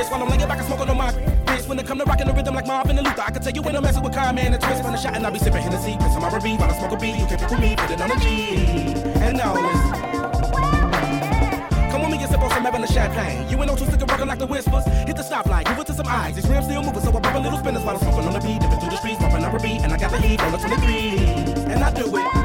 wrist 0.00 0.10
while 0.10 0.22
I'm 0.22 0.28
laying 0.30 0.48
back 0.48 0.58
and 0.58 0.66
smoking 0.66 0.88
on 0.88 0.96
my 0.96 1.12
wrist. 1.52 1.68
When 1.68 1.78
it 1.78 1.86
come 1.86 1.98
to 1.98 2.04
rocking 2.04 2.26
the 2.26 2.32
rhythm 2.32 2.54
like 2.54 2.66
Marvin 2.66 2.96
and 2.96 3.06
Luther, 3.06 3.22
I 3.22 3.30
can 3.30 3.42
tell 3.42 3.52
you 3.52 3.62
when 3.62 3.76
I'm 3.76 3.82
messing 3.82 4.02
with 4.02 4.14
Kyle, 4.14 4.32
man. 4.32 4.54
And 4.54 4.62
twist 4.62 4.82
from 4.82 4.92
the 4.92 4.98
shot, 4.98 5.14
and 5.14 5.26
I'll 5.26 5.32
be 5.32 5.38
sipping 5.38 5.62
Hennessy. 5.62 5.96
Piss 6.00 6.16
on 6.16 6.22
my 6.22 6.32
review 6.32 6.56
while 6.56 6.70
I 6.70 6.78
smoke 6.78 6.92
a 6.92 6.96
beat. 6.96 7.16
You 7.20 7.26
can 7.26 7.38
pick 7.38 7.50
with 7.50 7.60
me, 7.60 7.76
put 7.76 7.90
it 7.90 8.00
on 8.00 8.10
a 8.10 8.16
G. 8.16 8.96
And 9.20 9.36
now 9.36 9.52
it's. 9.52 9.82
Come 11.92 12.00
with 12.02 12.10
me 12.12 12.18
and 12.22 12.30
sip 12.30 12.40
on 12.40 12.50
some 12.50 12.66
Evan 12.66 12.80
the 12.80 12.86
champagne. 12.88 13.48
You 13.50 13.58
ain't 13.58 13.66
no 13.66 13.76
two 13.76 13.84
sticking 13.84 14.06
rockin' 14.06 14.28
like 14.28 14.38
the 14.38 14.46
whispers. 14.46 14.84
Hit 15.04 15.16
the 15.16 15.22
stoplight, 15.22 15.64
give 15.66 15.78
it 15.78 15.86
to 15.88 15.92
some 15.92 16.08
eyes. 16.08 16.34
These 16.34 16.48
rims 16.48 16.64
still 16.64 16.82
moving, 16.82 17.02
so 17.02 17.10
I 17.10 17.20
pop 17.20 17.34
a 17.34 17.38
little 17.38 17.58
spinners 17.58 17.84
while 17.84 17.96
I'm 17.96 18.00
smoking 18.00 18.26
on 18.26 18.32
the 18.32 18.40
beat. 18.40 18.60
Dipping 18.60 18.80
through 18.80 18.90
the 18.90 18.96
streets, 18.96 19.18
popping 19.18 19.44
up 19.44 19.52
a 19.52 19.58
beat, 19.60 19.80
and 19.82 19.92
I 19.92 19.98
got 19.98 20.10
the 20.10 20.20
heat 20.20 20.40
on 20.40 20.52
the 20.52 20.58
23. 20.58 21.72
And 21.72 21.84
I 21.84 21.92
do 21.92 22.16
it. 22.16 22.39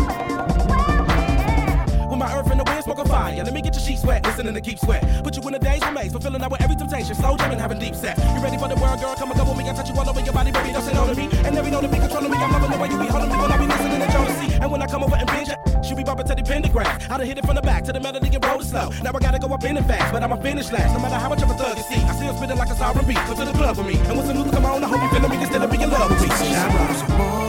fire. 3.16 3.43
Let 3.43 3.53
me 3.53 3.61
get 3.61 3.74
your 3.74 3.84
sheets 3.88 4.03
wet, 4.03 4.26
listening 4.26 4.53
to 4.53 4.61
keep 4.61 4.80
sweat. 4.80 5.01
Put 5.24 5.38
you 5.38 5.47
in 5.47 5.55
a 5.55 5.59
daze 5.59 5.88
maze, 5.93 6.11
fulfilling 6.11 6.43
out 6.43 6.51
with 6.51 6.61
every 6.61 6.76
temptation. 6.76 7.16
Slow 7.16 7.38
jamming, 7.38 7.59
having 7.59 7.80
deep 7.80 7.95
sex. 7.95 8.20
You 8.36 8.41
ready 8.43 8.57
for 8.57 8.68
the 8.68 8.76
world, 8.76 8.99
girl? 8.99 9.16
Come 9.16 9.32
and 9.32 9.39
come 9.39 9.47
with 9.47 9.57
me. 9.57 9.70
I 9.70 9.74
touch 9.74 9.89
you 9.89 9.95
all 9.95 10.09
over 10.09 10.20
your 10.20 10.34
body, 10.34 10.51
baby. 10.51 10.72
Don't 10.76 10.84
sit 10.84 10.97
on 10.97 11.07
to 11.07 11.16
me. 11.16 11.26
And 11.45 11.55
every 11.57 11.72
note 11.72 11.84
to 11.88 11.91
be 11.95 11.99
controlling 12.05 12.32
me. 12.32 12.38
I'm 12.38 12.51
loving 12.51 12.72
the 12.72 12.78
way 12.78 12.89
you 12.91 12.99
be 12.99 13.07
holding 13.07 13.30
me 13.32 13.38
when 13.39 13.51
I 13.51 13.57
be 13.57 13.68
listening 13.72 14.01
to 14.03 14.09
jealousy. 14.11 14.47
And 14.61 14.68
when 14.72 14.82
I 14.82 14.88
come 14.88 15.03
over 15.03 15.16
and 15.16 15.28
binge, 15.32 15.51
she 15.86 15.95
be 15.95 16.03
bumping 16.03 16.28
to 16.28 16.36
the 16.36 16.43
pentagram. 16.43 16.91
I 17.09 17.18
done 17.18 17.28
hit 17.28 17.38
it 17.38 17.45
from 17.45 17.55
the 17.55 17.61
back 17.61 17.84
to 17.86 17.93
the 17.93 18.01
melody 18.01 18.30
and 18.36 18.43
roll 18.45 18.59
it 18.59 18.66
slow. 18.66 18.89
Now 19.03 19.11
I 19.16 19.20
gotta 19.20 19.39
go 19.39 19.47
up 19.55 19.63
in 19.63 19.76
the 19.76 19.84
fast, 19.84 20.11
but 20.11 20.22
I'ma 20.22 20.38
finish 20.38 20.72
last. 20.72 20.91
No 20.93 20.99
matter 20.99 21.20
how 21.24 21.30
much 21.30 21.41
of 21.41 21.49
a 21.49 21.55
thug 21.55 21.78
you 21.78 21.84
see, 21.84 22.01
I 22.03 22.13
still 22.20 22.36
spitting 22.36 22.57
like 22.57 22.70
a 22.70 22.76
sovereign 22.76 23.05
beat. 23.07 23.22
Come 23.28 23.38
to 23.38 23.45
the 23.45 23.53
club 23.53 23.78
with 23.78 23.88
me. 23.88 23.95
And 24.07 24.18
when 24.18 24.26
some 24.28 24.36
new 24.38 24.51
come 24.51 24.66
on, 24.66 24.84
I 24.84 24.88
hope 24.88 25.01
you 25.01 25.09
feel 25.09 25.30
me. 25.30 25.38
Can 25.38 25.47
still 25.47 25.68
be 25.68 25.82
in 25.82 25.89
love 25.89 26.09
with 26.11 26.22
me. 26.22 27.45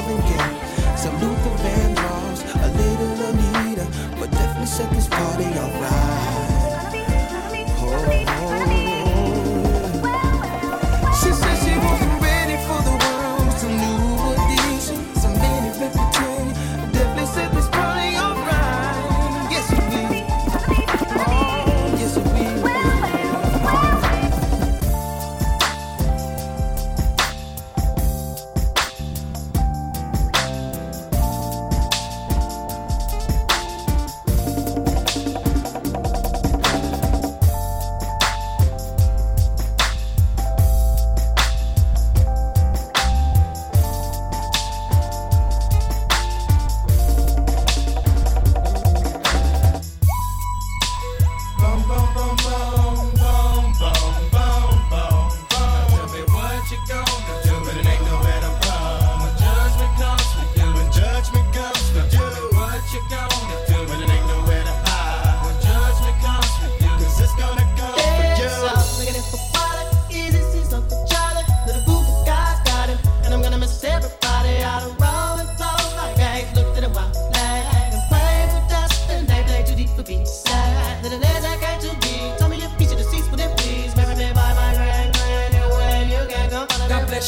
set 4.77 4.91
this 4.91 5.09
party 5.09 5.45
alright. 5.45 6.16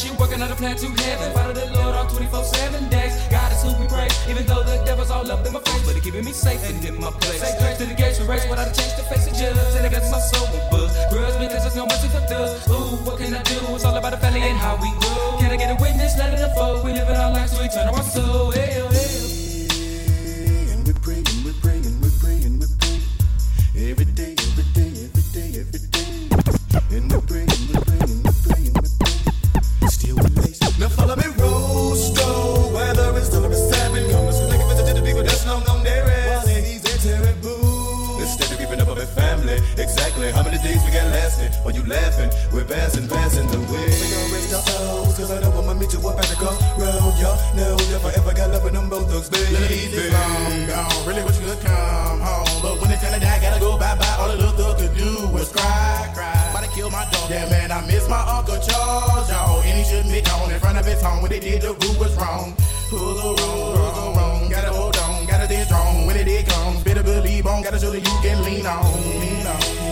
You, 0.05 0.13
working 0.19 0.43
on 0.43 0.51
a 0.51 0.55
plan 0.55 0.77
to 0.77 0.87
heaven. 1.03 1.33
Follow 1.33 1.53
the 1.53 1.67
Lord 1.75 1.95
on 1.97 2.07
24 2.09 2.45
7 2.45 2.89
days. 2.89 3.15
God 3.31 3.53
is 3.53 3.63
who 3.63 3.71
we 3.81 3.87
praise, 3.89 4.15
even 4.29 4.45
though 4.47 4.63
the 4.63 4.77
devil's 4.85 5.11
all 5.11 5.27
up 5.31 5.47
in 5.47 5.53
my 5.53 5.61
face. 5.61 5.83
But 5.87 5.95
he 5.95 6.01
keeping 6.01 6.25
me 6.25 6.33
safe 6.33 6.63
and 6.69 6.85
in 6.85 7.01
my 7.01 7.11
place. 7.11 7.41
Say 7.41 7.57
grace 7.59 7.79
to 7.79 7.87
the 7.87 7.95
gates, 7.95 8.21
we 8.21 8.27
race 8.27 8.47
without 8.49 8.69
a 8.69 8.75
change 8.75 8.95
to 8.97 9.05
face 9.11 9.25
the 9.27 9.33
judge. 9.33 9.57
And 9.77 9.87
I 9.87 9.91
got 9.91 10.05
my 10.11 10.21
soul 10.21 10.47
will 10.53 10.65
buzz. 10.71 10.93
Grudge 11.11 11.37
because 11.41 11.63
there's 11.65 11.77
no 11.77 11.87
mercy 11.87 12.09
for 12.09 12.23
thugs. 12.31 12.69
Ooh, 12.69 12.97
what 13.07 13.19
can 13.19 13.35
I 13.35 13.43
do? 13.43 13.59
It's 13.75 13.85
all 13.85 13.97
about 13.97 14.13
the 14.13 14.19
family 14.19 14.43
and 14.43 14.59
how 14.59 14.77
we 14.77 14.91
grow. 15.01 15.39
Can 15.41 15.51
I 15.51 15.57
get 15.57 15.71
a 15.73 15.79
witness? 15.81 16.19
Let 16.19 16.35
it 16.35 16.41
unfold. 16.41 16.85
We 16.85 16.93
live 16.93 17.09
in 17.09 17.17
our 17.17 17.33
lives, 17.33 17.53
so 17.53 17.63
we 17.63 17.69
turn 17.69 17.89
our 17.89 18.03
soul. 18.03 18.53
Hey, 18.53 18.83
oh, 18.83 18.89
hey. 18.89 19.19
Every 23.79 24.05
day, 24.05 24.35
every 24.35 24.65
day, 24.75 24.91
every 25.07 25.23
day, 25.33 25.61
every 25.61 25.81
day. 25.91 26.29
And 26.91 27.28
passing, 42.69 43.09
passing 43.09 43.49
the 43.49 43.59
way. 43.73 43.89
We 43.89 44.07
gon' 44.13 44.29
rest 44.31 44.55
our 44.55 44.63
souls, 44.69 45.17
cause 45.17 45.31
I 45.33 45.41
know 45.41 45.51
I'ma 45.57 45.75
meet 45.75 45.93
you 45.93 46.01
up 46.05 46.21
at 46.21 46.29
the 46.29 46.37
crossroad. 46.37 47.17
Y'all 47.17 47.41
know 47.57 47.75
if 47.81 48.05
I 48.05 48.13
ever 48.21 48.33
got 48.37 48.53
love 48.53 48.63
with 48.63 48.75
them 48.75 48.89
both 48.89 49.09
thugs, 49.11 49.29
baby. 49.33 49.57
It 49.57 50.13
long 50.13 50.69
gone. 50.69 51.09
Really 51.09 51.25
wish 51.25 51.41
you 51.41 51.49
could 51.49 51.65
come 51.65 52.21
home. 52.21 52.63
But 52.63 52.81
when 52.81 52.93
it's 52.93 53.03
time 53.03 53.17
to 53.17 53.21
die, 53.21 53.41
gotta 53.41 53.59
go 53.59 53.79
bye 53.81 53.97
bye. 53.97 54.17
All 54.21 54.29
the 54.29 54.37
little 54.37 54.53
thug 54.53 54.79
could 54.79 54.95
do 54.95 55.27
was 55.33 55.51
cry, 55.51 56.13
cry. 56.15 56.37
About 56.53 56.65
to 56.65 56.71
kill 56.77 56.91
my 56.93 57.09
dog. 57.11 57.31
Yeah, 57.33 57.49
man, 57.49 57.73
I 57.73 57.81
miss 57.89 58.07
my 58.09 58.21
Uncle 58.21 58.61
Charles, 58.61 59.27
y'all. 59.33 59.65
And 59.65 59.75
he 59.81 59.85
shouldn't 59.89 60.13
be 60.13 60.21
gone 60.21 60.53
in 60.53 60.61
front 60.61 60.79
of 60.79 60.85
his 60.85 61.01
home. 61.01 61.23
What 61.23 61.31
they 61.31 61.41
did 61.41 61.63
to 61.63 61.73
Rue 61.73 61.97
was 61.99 62.15
wrong. 62.21 62.55
Who's 62.93 63.01
wrong? 63.25 63.37
Who's 63.37 64.17
wrong? 64.17 64.49
Gotta 64.49 64.73
hold 64.73 64.97
on, 64.97 65.27
gotta 65.27 65.47
stay 65.47 65.65
strong. 65.65 66.07
When 66.07 66.17
it 66.17 66.25
did 66.25 66.47
comes, 66.47 66.85
better 66.85 67.03
believe 67.03 67.47
on. 67.47 67.63
Gotta 67.63 67.81
show 67.81 67.91
that 67.91 68.05
you 68.05 68.17
can 68.23 68.45
lean 68.45 68.67
on. 68.67 68.85
Lean 69.21 69.47
on. 69.47 69.88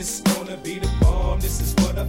It's 0.00 0.20
gonna 0.20 0.56
be 0.58 0.78
the 0.78 0.88
bomb, 1.00 1.40
this 1.40 1.60
is 1.60 1.74
what 1.84 1.98
I. 1.98 2.06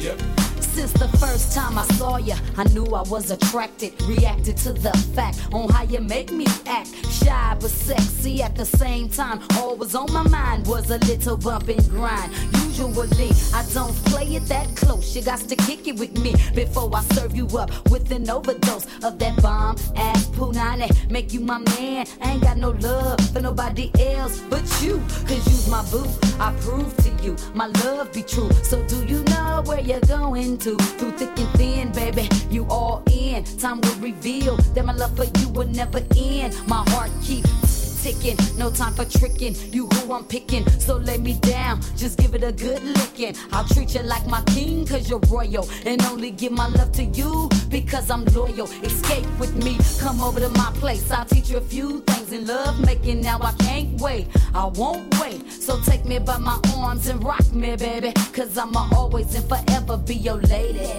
Yep. 0.00 0.20
Since 0.58 0.92
the 0.94 1.06
first 1.18 1.54
time 1.54 1.78
I 1.78 1.84
saw 1.94 2.16
you, 2.16 2.34
I 2.56 2.64
knew 2.64 2.84
I 2.86 3.02
was 3.02 3.30
attracted. 3.30 3.92
Reacted 4.02 4.56
to 4.64 4.72
the 4.72 4.90
fact 5.14 5.38
on 5.52 5.68
how 5.68 5.84
you 5.84 6.00
make 6.00 6.32
me 6.32 6.46
act. 6.66 6.88
Shy 7.06 7.56
but 7.60 7.70
sexy 7.70 8.42
at 8.42 8.56
the 8.56 8.66
same 8.66 9.08
time. 9.08 9.40
All 9.54 9.76
was 9.76 9.94
on 9.94 10.12
my 10.12 10.24
mind 10.24 10.66
was 10.66 10.90
a 10.90 10.98
little 10.98 11.36
bump 11.36 11.68
and 11.68 11.88
grind. 11.88 12.55
Usually, 12.78 13.30
I 13.54 13.64
don't 13.72 13.94
play 14.04 14.36
it 14.36 14.44
that 14.48 14.76
close. 14.76 15.16
You 15.16 15.22
got 15.22 15.40
to 15.40 15.56
kick 15.56 15.88
it 15.88 15.98
with 15.98 16.18
me 16.18 16.34
before 16.54 16.94
I 16.94 17.02
serve 17.14 17.34
you 17.34 17.46
up 17.56 17.70
with 17.90 18.10
an 18.12 18.28
overdose 18.28 18.84
of 19.02 19.18
that 19.18 19.40
bomb 19.40 19.76
ass 19.96 20.26
punani. 20.26 21.10
Make 21.10 21.32
you 21.32 21.40
my 21.40 21.58
man. 21.58 22.06
I 22.20 22.32
ain't 22.32 22.42
got 22.42 22.58
no 22.58 22.70
love 22.70 23.18
for 23.32 23.40
nobody 23.40 23.90
else 23.98 24.40
but 24.50 24.62
you. 24.82 24.98
Cause 25.26 25.46
you's 25.46 25.68
my 25.70 25.82
boo. 25.90 26.06
I 26.38 26.52
prove 26.60 26.94
to 26.98 27.10
you 27.24 27.34
my 27.54 27.68
love 27.84 28.12
be 28.12 28.22
true. 28.22 28.50
So 28.62 28.82
do 28.86 29.04
you 29.06 29.22
know 29.24 29.62
where 29.64 29.80
you're 29.80 30.00
going 30.00 30.58
to? 30.58 30.76
Through 30.76 31.12
thick 31.12 31.38
and 31.38 31.48
thin, 31.58 31.92
baby, 31.92 32.28
you 32.50 32.66
all 32.66 33.02
in. 33.10 33.44
Time 33.58 33.80
will 33.80 33.96
reveal 34.00 34.56
that 34.74 34.84
my 34.84 34.92
love 34.92 35.16
for 35.16 35.24
you 35.40 35.48
will 35.48 35.68
never 35.68 36.02
end. 36.14 36.54
My 36.68 36.84
heart 36.90 37.10
keeps 37.22 37.75
ticking, 38.02 38.36
no 38.56 38.70
time 38.70 38.94
for 38.94 39.04
tricking. 39.04 39.54
You 39.72 39.86
who 39.86 40.12
I'm 40.12 40.24
picking, 40.24 40.68
so 40.80 40.96
lay 40.96 41.18
me 41.18 41.34
down. 41.40 41.80
Just 41.96 42.18
give 42.18 42.34
it 42.34 42.42
a 42.42 42.52
good 42.52 42.82
licking. 42.82 43.34
I'll 43.52 43.66
treat 43.68 43.94
you 43.94 44.02
like 44.02 44.26
my 44.26 44.42
king, 44.42 44.86
cause 44.86 45.08
you're 45.08 45.20
royal. 45.28 45.68
And 45.84 46.02
only 46.06 46.30
give 46.30 46.52
my 46.52 46.68
love 46.68 46.92
to 46.92 47.04
you 47.04 47.48
because 47.68 48.10
I'm 48.10 48.24
loyal. 48.26 48.68
Escape 48.82 49.26
with 49.38 49.54
me, 49.64 49.78
come 49.98 50.20
over 50.20 50.40
to 50.40 50.48
my 50.50 50.70
place. 50.74 51.10
I'll 51.10 51.24
teach 51.24 51.50
you 51.50 51.58
a 51.58 51.60
few 51.60 52.00
things 52.00 52.32
in 52.32 52.46
love 52.46 52.80
making. 52.84 53.20
Now 53.20 53.38
I 53.40 53.52
can't 53.58 54.00
wait, 54.00 54.28
I 54.54 54.66
won't 54.66 55.18
wait. 55.20 55.50
So 55.50 55.80
take 55.82 56.04
me 56.04 56.18
by 56.18 56.38
my 56.38 56.58
arms 56.76 57.08
and 57.08 57.22
rock 57.22 57.52
me, 57.52 57.76
baby. 57.76 58.12
Cause 58.32 58.56
I'ma 58.58 58.88
always 58.94 59.34
and 59.34 59.48
forever 59.48 59.96
be 59.96 60.14
your 60.14 60.36
lady. 60.36 60.90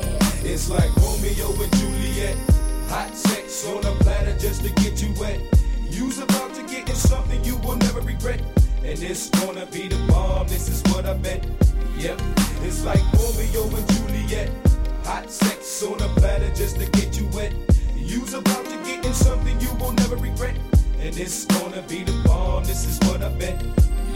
It's 0.43 0.69
like 0.69 0.95
Romeo 0.97 1.49
and 1.63 1.75
Juliet. 1.77 2.37
Hot 2.89 3.13
sex 3.13 3.67
on 3.67 3.85
a 3.85 3.91
platter 4.03 4.37
just 4.37 4.63
to 4.63 4.69
get 4.81 5.01
you 5.01 5.13
wet. 5.19 5.39
You's 5.97 6.19
about 6.19 6.53
to 6.53 6.61
get 6.61 6.87
in 6.87 6.95
something 6.95 7.43
you 7.43 7.55
will 7.57 7.75
never 7.77 8.01
regret. 8.01 8.39
And 8.83 9.01
it's 9.01 9.31
gonna 9.31 9.65
be 9.65 9.87
the 9.87 9.97
bomb, 10.07 10.47
this 10.47 10.69
is 10.69 10.83
what 10.93 11.07
I 11.07 11.15
bet. 11.15 11.43
Yep, 11.97 12.21
it's 12.61 12.85
like 12.85 13.01
Romeo 13.13 13.63
and 13.75 13.87
Juliet. 13.89 14.51
Hot 15.05 15.31
sex 15.31 15.81
on 15.81 15.99
a 15.99 16.07
platter 16.19 16.53
just 16.53 16.79
to 16.79 16.85
get 16.91 17.19
you 17.19 17.27
wet. 17.33 17.51
You's 17.95 18.35
about 18.35 18.65
to 18.65 18.77
get 18.85 19.07
in 19.07 19.13
something 19.15 19.59
you 19.59 19.73
will 19.79 19.93
never 19.93 20.17
regret. 20.17 20.55
And 21.01 21.17
it's 21.17 21.45
gonna 21.45 21.81
be 21.81 22.03
the 22.03 22.21
bomb, 22.23 22.63
this 22.63 22.85
is 22.85 22.99
what 23.09 23.23
I 23.23 23.29
bet. 23.29 23.59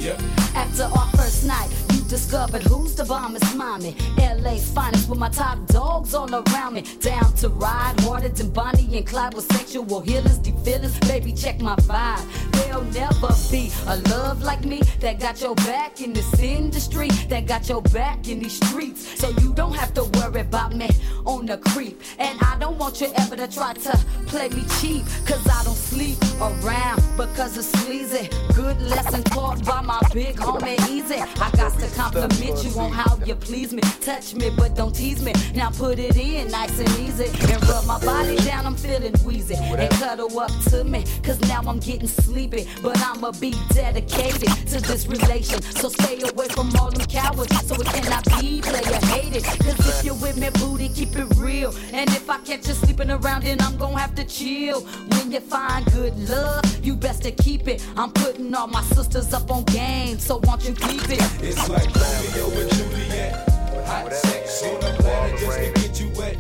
After 0.02 0.84
our 0.86 1.08
first 1.12 1.46
night, 1.46 1.70
you 1.94 2.02
discovered 2.06 2.64
who's 2.64 2.96
the 2.96 3.06
bomb 3.06 3.36
is 3.36 3.54
mommy. 3.54 3.96
LA's 4.18 4.72
finest 4.72 5.08
with 5.08 5.20
my 5.20 5.30
top 5.30 5.64
dogs 5.68 6.16
all 6.16 6.34
around 6.34 6.74
me. 6.74 6.84
Down 7.00 7.32
to 7.36 7.50
ride 7.50 8.00
harder 8.00 8.30
than 8.30 8.50
Bonnie 8.50 8.98
and 8.98 9.06
Clyde 9.06 9.36
with 9.36 9.46
sexual 9.54 10.02
healers, 10.02 10.40
feelings. 10.64 10.98
Baby, 11.02 11.34
check 11.34 11.62
my 11.62 11.76
vibe. 11.76 12.52
There'll 12.52 12.84
never 12.86 13.30
be 13.52 13.72
a 13.88 13.98
love 14.10 14.42
like 14.42 14.66
me 14.66 14.82
that 15.02 15.20
got 15.20 15.40
your 15.42 15.56
back 15.56 16.02
in 16.02 16.14
this 16.14 16.40
industry, 16.40 17.10
that 17.30 17.46
got 17.46 17.70
your 17.70 17.82
back 17.84 18.28
in 18.28 18.40
these 18.40 18.58
streets. 18.66 19.20
So 19.20 19.30
you 19.42 19.54
don't 19.54 19.76
have 19.76 19.94
to 19.96 20.06
worry 20.20 20.42
about 20.42 20.76
me 20.76 20.90
on 21.26 21.46
the 21.46 21.58
creep. 21.58 22.02
And 22.18 22.40
I 22.42 22.58
don't 22.60 22.78
want 22.78 23.02
you 23.02 23.12
ever 23.18 23.36
to 23.36 23.48
try 23.48 23.74
to 23.74 23.98
play 24.28 24.50
me 24.50 24.64
cheap, 24.80 25.06
cause 25.26 25.46
I 25.48 25.64
don't 25.64 25.76
sleep 25.76 26.18
around 26.40 27.02
because 27.18 27.58
it's 27.58 27.72
sleazy. 27.84 28.30
Good 28.54 28.82
lesson 28.82 29.24
taught 29.26 29.64
by 29.66 29.82
my 29.82 29.91
big 30.14 30.36
homie 30.36 30.76
Eazy. 30.88 31.20
I 31.42 31.52
got 31.58 31.78
to 31.80 31.88
compliment 31.96 32.64
you 32.64 32.80
on 32.80 32.92
how 32.92 33.18
you 33.26 33.36
please 33.36 33.74
me. 33.74 33.82
Touch 34.02 34.34
me, 34.34 34.50
but 34.56 34.76
don't 34.76 34.96
tease 34.96 35.24
me. 35.24 35.34
Now 35.56 35.70
put 35.70 36.00
it 36.00 36.18
in 36.18 36.50
nice 36.50 36.80
and 36.80 36.90
easy. 37.00 37.26
And 37.52 37.62
rub 37.68 37.86
my 37.86 38.00
body 38.04 38.36
down, 38.38 38.66
I'm 38.66 38.76
feeling 38.76 39.14
wheezy. 39.26 39.56
And 39.56 39.92
cuddle 39.94 40.40
up 40.40 40.52
to 40.70 40.84
me, 40.84 41.04
cause 41.24 41.40
now 41.42 41.62
I'm 41.66 41.80
getting 41.80 42.08
sleepy. 42.08 42.68
But 42.82 42.98
I'ma 43.00 43.32
be 43.32 43.54
dedicated 43.74 44.50
to 44.68 44.80
this 44.82 45.08
relation. 45.08 45.62
So 45.62 45.90
stay 45.90 46.22
away 46.22 46.48
from 46.50 46.72
all 46.78 46.92
them 46.92 47.06
cowards, 47.08 47.68
so 47.68 47.76
it 47.76 47.88
cannot 47.88 48.26
be 48.40 48.62
player 48.62 49.00
hated. 49.14 49.44
Cause 49.44 49.80
if 49.88 50.06
you're 50.06 50.16
with 50.16 50.38
me, 50.38 50.50
booty, 50.60 50.90
keep 50.90 51.16
it 51.16 51.28
real. 51.38 51.74
And 51.94 52.10
if 52.12 52.30
I 52.30 52.38
catch 52.40 52.68
you 52.68 52.74
sleeping 52.74 53.12
around, 53.12 53.44
then 53.44 53.60
I'm 53.62 53.78
gonna 53.78 54.00
have 54.00 54.16
to 54.16 54.24
chill. 54.24 54.82
When 54.82 55.32
you 55.32 55.40
find 55.40 55.86
good 55.92 56.18
love, 56.30 56.64
you 56.86 56.96
best 56.96 57.24
to 57.24 57.32
keep 57.32 57.68
it. 57.68 57.86
I'm 57.98 58.12
putting 58.12 58.54
all 58.56 58.68
my 58.68 58.84
sisters 58.84 59.34
up 59.34 59.50
on 59.52 59.64
game, 59.72 60.20
so 60.20 60.38
won't 60.44 60.64
you 60.68 60.74
keep 60.74 61.10
it? 61.10 61.22
It's 61.42 61.68
like 61.70 61.90
Romeo 61.96 62.62
and 62.62 62.72
Juliet. 62.72 63.50
Hot 63.88 64.14
sex 64.14 64.64
on 64.64 64.76
a 64.78 64.94
platter 64.98 65.38
just 65.38 65.58
to 65.58 65.72
get 65.74 66.00
you 66.00 66.10
wet. 66.18 66.38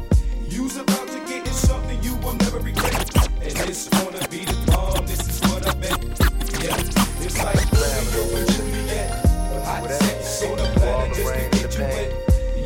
You's 0.49 0.77
about 0.77 1.07
to 1.07 1.19
get 1.27 1.47
in 1.47 1.53
something 1.53 2.01
you 2.03 2.15
will 2.17 2.33
never 2.33 2.59
regret. 2.59 3.15
And 3.41 3.69
it's 3.69 3.87
gonna 3.89 4.27
be 4.27 4.45
the 4.45 4.57
bomb, 4.67 5.05
this 5.05 5.27
is 5.27 5.41
what 5.49 5.65
I 5.67 5.73
bet. 5.75 5.99
Yeah, 6.61 7.25
it's 7.25 7.37
like 7.43 7.71
Romeo 7.71 8.37
and 8.37 8.51
Juliet. 8.51 9.25
Hot 9.65 9.89
sex 9.89 10.43
on 10.43 10.59
a 10.59 10.71
platter 10.79 11.13
just 11.15 11.33
to 11.33 11.49
get 11.57 11.77
you 11.77 11.83
wet. 11.83 12.09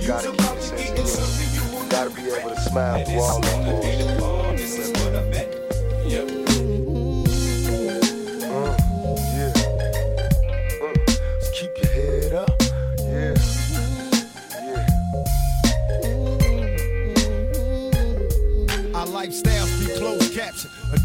You's 0.01 0.25
about 0.25 0.61
to 0.61 0.75
get 0.75 0.99
in 0.99 1.05
something 1.05 1.49
you 1.53 1.75
will 1.75 1.85
never 1.87 2.09
regret. 2.09 2.57
Smile 2.59 2.95
And 2.95 3.05
for 3.05 3.13
it's 3.13 3.23
all 3.23 3.41
the 3.41 3.47
gonna 3.47 3.81
be 3.81 4.03
the 4.03 4.14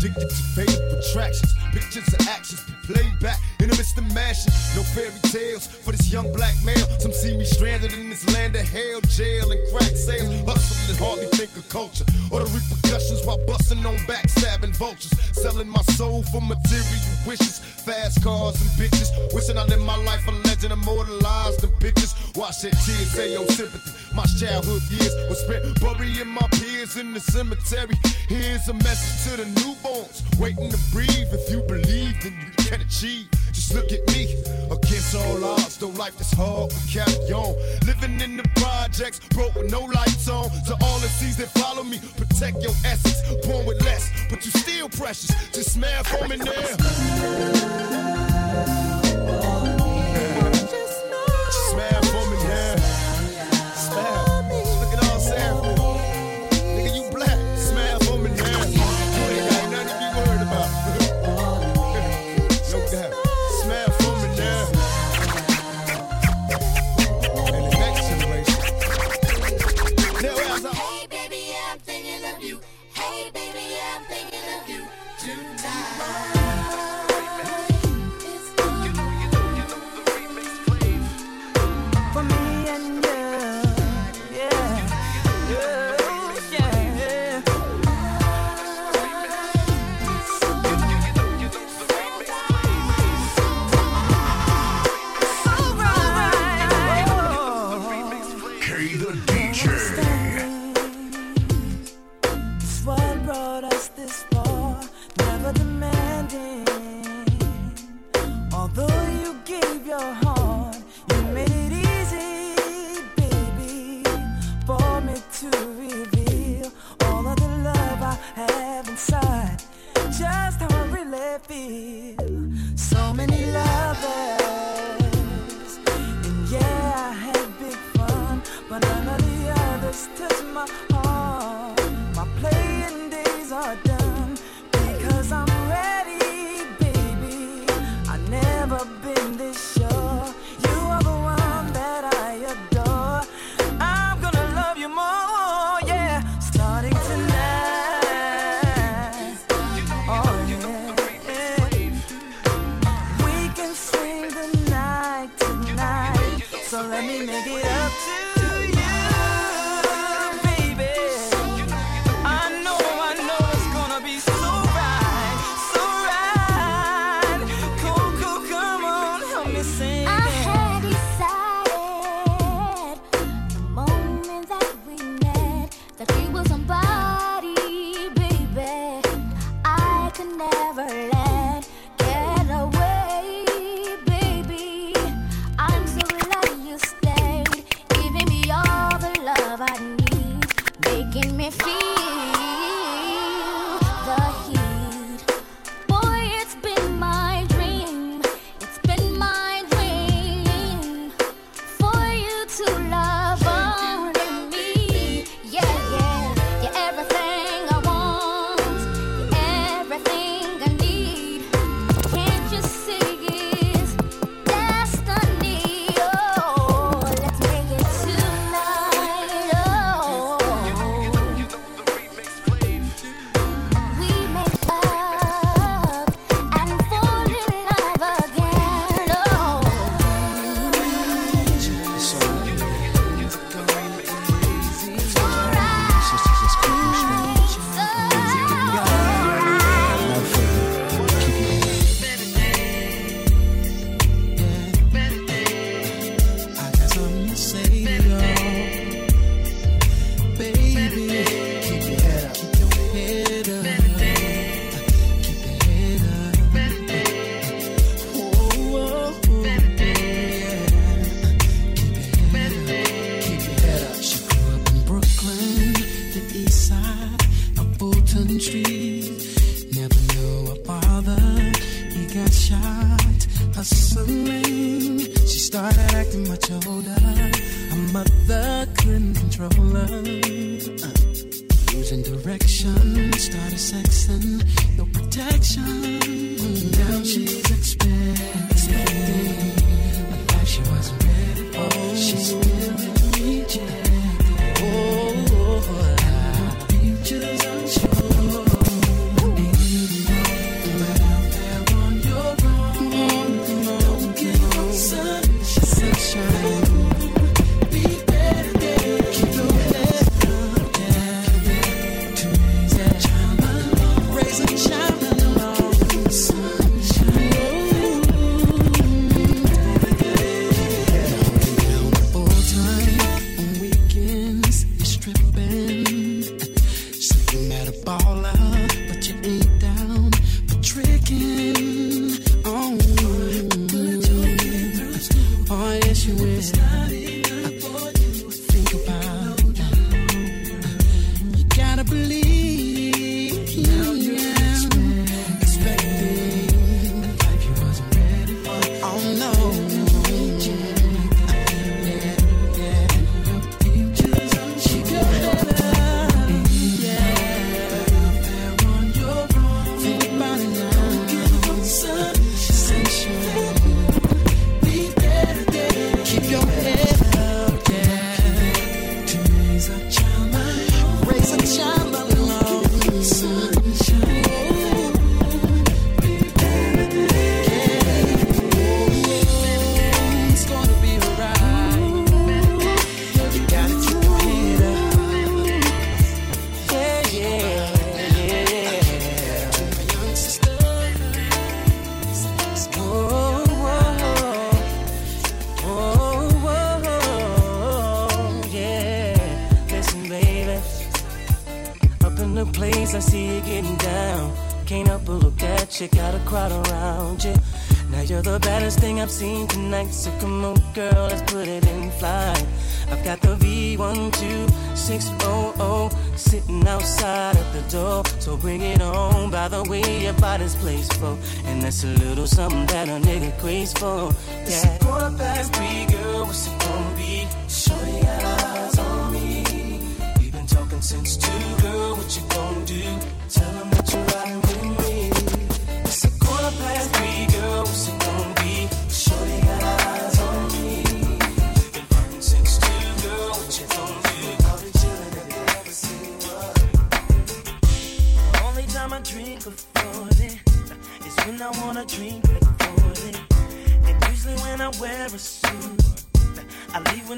addicted 0.00 0.30
to 0.30 0.42
fatal 0.56 0.98
attractions. 0.98 1.54
Pictures 1.72 2.08
of 2.14 2.26
actions, 2.28 2.64
playback 2.84 3.38
in 3.60 3.68
the 3.68 3.76
midst 3.76 3.98
of 3.98 4.14
mashing. 4.14 4.52
No 4.74 4.82
fairy 4.82 5.12
tales, 5.30 5.66
for 5.90 5.96
this 5.96 6.12
young 6.12 6.32
black 6.32 6.54
male. 6.64 6.86
Some 6.98 7.12
see 7.12 7.36
me 7.36 7.44
stranded 7.44 7.92
in 7.92 8.10
this 8.10 8.24
land 8.34 8.54
of 8.54 8.68
hell, 8.68 9.00
jail, 9.08 9.50
and 9.50 9.60
crack 9.70 9.96
sales. 9.96 10.30
Hustling 10.46 10.90
and 10.90 10.98
hardly 10.98 11.26
think 11.36 11.50
of 11.56 11.68
culture 11.68 12.04
or 12.30 12.40
the 12.40 12.50
repercussions 12.54 13.24
while 13.26 13.40
busting 13.46 13.84
on 13.84 13.96
backstabbing 14.06 14.76
vultures. 14.76 15.12
Selling 15.32 15.68
my 15.68 15.82
soul 15.98 16.22
for 16.24 16.40
material 16.40 17.00
wishes, 17.26 17.58
fast 17.58 18.22
cars 18.22 18.60
and 18.60 18.70
bitches. 18.78 19.10
Wishing 19.34 19.58
I 19.58 19.64
live 19.64 19.80
my 19.80 19.96
life 20.04 20.26
a 20.28 20.32
legend, 20.46 20.72
immortalized 20.72 21.64
in 21.64 21.70
bitches. 21.82 22.14
Why 22.36 22.50
tears, 22.50 23.10
say 23.10 23.32
your 23.32 23.46
sympathy. 23.46 23.90
My 24.14 24.24
childhood 24.38 24.82
years 24.90 25.14
were 25.28 25.34
spent 25.34 25.80
burying 25.80 26.28
my 26.28 26.46
peers 26.52 26.96
in 26.96 27.12
the 27.14 27.20
cemetery. 27.20 27.96
Here's 28.28 28.68
a 28.68 28.74
message 28.74 29.32
to 29.32 29.42
the 29.42 29.48
newborns 29.60 30.22
waiting 30.38 30.70
to 30.70 30.78
breathe. 30.92 31.32
If 31.32 31.50
you 31.50 31.62
believe, 31.62 32.22
then 32.22 32.34
you 32.38 32.64
can 32.64 32.80
achieve. 32.80 33.26
Just 33.52 33.74
look 33.74 33.92
at 33.92 34.06
me 34.14 34.34
against 34.70 35.14
all 35.14 35.44
odds 35.44 35.79
though 35.80 35.88
life 35.88 36.20
is 36.20 36.30
hard, 36.32 36.70
we 36.72 36.92
kept 36.92 37.32
on. 37.32 37.56
Living 37.86 38.20
in 38.20 38.36
the 38.36 38.46
projects, 38.56 39.18
broke 39.30 39.54
with 39.54 39.70
no 39.70 39.80
lights 39.80 40.28
on. 40.28 40.50
To 40.66 40.76
all 40.82 40.98
the 41.00 41.08
seas 41.08 41.36
that 41.38 41.48
follow 41.48 41.82
me, 41.82 41.98
protect 42.16 42.62
your 42.62 42.74
essence. 42.84 43.22
Born 43.46 43.64
with 43.66 43.82
less, 43.82 44.10
but 44.28 44.44
you 44.44 44.50
still 44.52 44.90
precious. 44.90 45.30
Just 45.52 45.72
smell 45.72 46.04
from 46.04 46.32
in 46.32 46.40
there. 46.40 46.76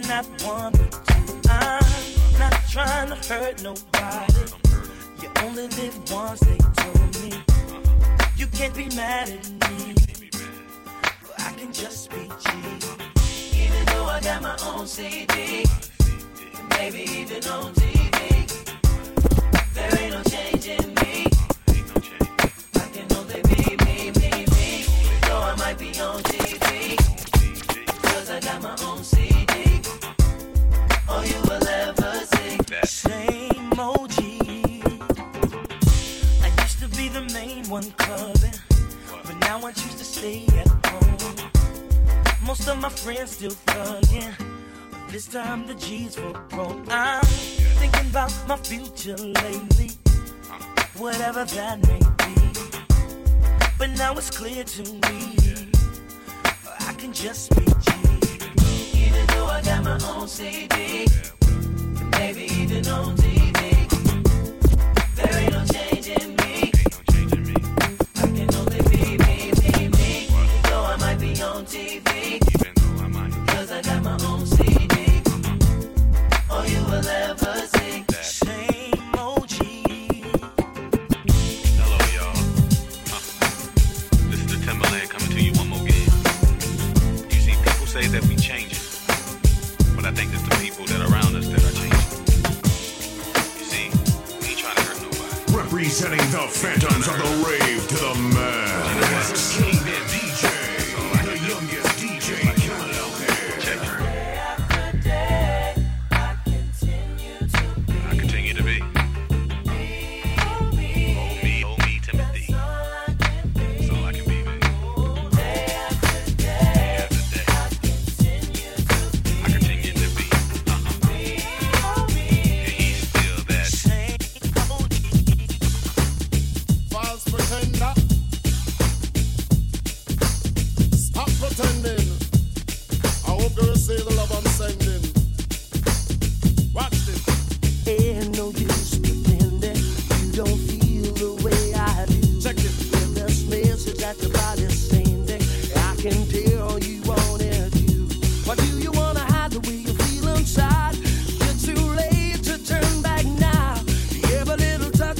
not 0.09 0.27
one 0.43 0.73
but 0.73 0.93
two. 1.07 1.41
I'm 1.51 2.39
not 2.39 2.55
trying 2.71 3.09
to 3.09 3.17
hurt 3.29 3.63
nobody. 3.63 4.45
You 5.23 5.31
only 5.43 5.69
live 5.69 6.11
once, 6.11 6.41
they 6.41 6.57
told 6.57 7.23
me. 7.23 7.33
You 8.37 8.47
can't 8.49 8.75
be 8.75 8.87
mad 8.97 9.29
at 9.31 9.49
me. 9.71 9.95
I 11.39 11.53
can 11.53 11.73
just 11.73 12.11
be 12.11 12.17
G. 12.17 12.51
Even 13.65 13.85
though 13.87 14.07
I 14.07 14.21
got 14.23 14.43
my 14.43 14.57
own 14.67 14.87
CD, 14.87 15.65
maybe 16.71 17.03
even 17.21 17.45
on 17.49 17.73
TV, 17.75 18.19
there 19.75 20.01
ain't 20.01 20.13
no 20.15 20.23
change 20.25 20.67
in 20.67 20.95
me. 20.95 21.27
I 22.75 22.87
can 22.95 23.07
only 23.17 23.43
be 23.43 23.77
me, 23.85 24.11
me, 24.19 24.47
me. 24.47 24.85
Though 25.23 25.43
I 25.43 25.55
might 25.59 25.79
be 25.79 25.91
on 26.01 26.23
TV, 26.23 26.97
cause 28.03 28.31
I 28.31 28.41
got 28.41 28.63
my 28.63 28.77
own 28.85 29.05
CD. 29.05 29.12
Most 42.53 42.69
of 42.69 42.79
my 42.83 42.91
friends 42.91 43.31
still 43.31 43.53
thugging. 43.65 44.35
But 44.91 45.09
this 45.09 45.27
time 45.27 45.67
the 45.67 45.75
G's 45.75 46.21
were 46.21 46.35
grown. 46.51 46.85
I'm 46.91 47.25
thinking 47.81 48.11
about 48.11 48.31
my 48.47 48.59
future 48.59 49.17
lately. 49.17 49.93
Whatever 50.99 51.47
that 51.47 51.79
may 51.89 52.03
be. 52.21 52.35
But 53.79 53.97
now 53.97 54.13
it's 54.19 54.31
clear 54.31 54.65
to 54.65 54.83
me. 54.83 55.65
I 56.81 56.93
can 56.99 57.15
just 57.15 57.57
be 57.57 57.65
G. 57.65 57.91
Even 59.07 59.27
though 59.29 59.47
I 59.47 59.63
got 59.63 59.85
my 59.85 59.99
own 60.15 60.29
CD. 60.29 61.07
Maybe 62.19 62.45
even 62.61 62.87
on 62.89 63.17
TV. 63.17 63.89
There 65.17 65.39
ain't 65.39 65.53
no 65.53 65.65
change 65.65 66.07
in 66.09 66.37
me. 66.37 66.42
phantoms 96.63 97.09
of 97.09 97.19
the 97.19 97.32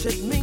check 0.03 0.19
me. 0.23 0.42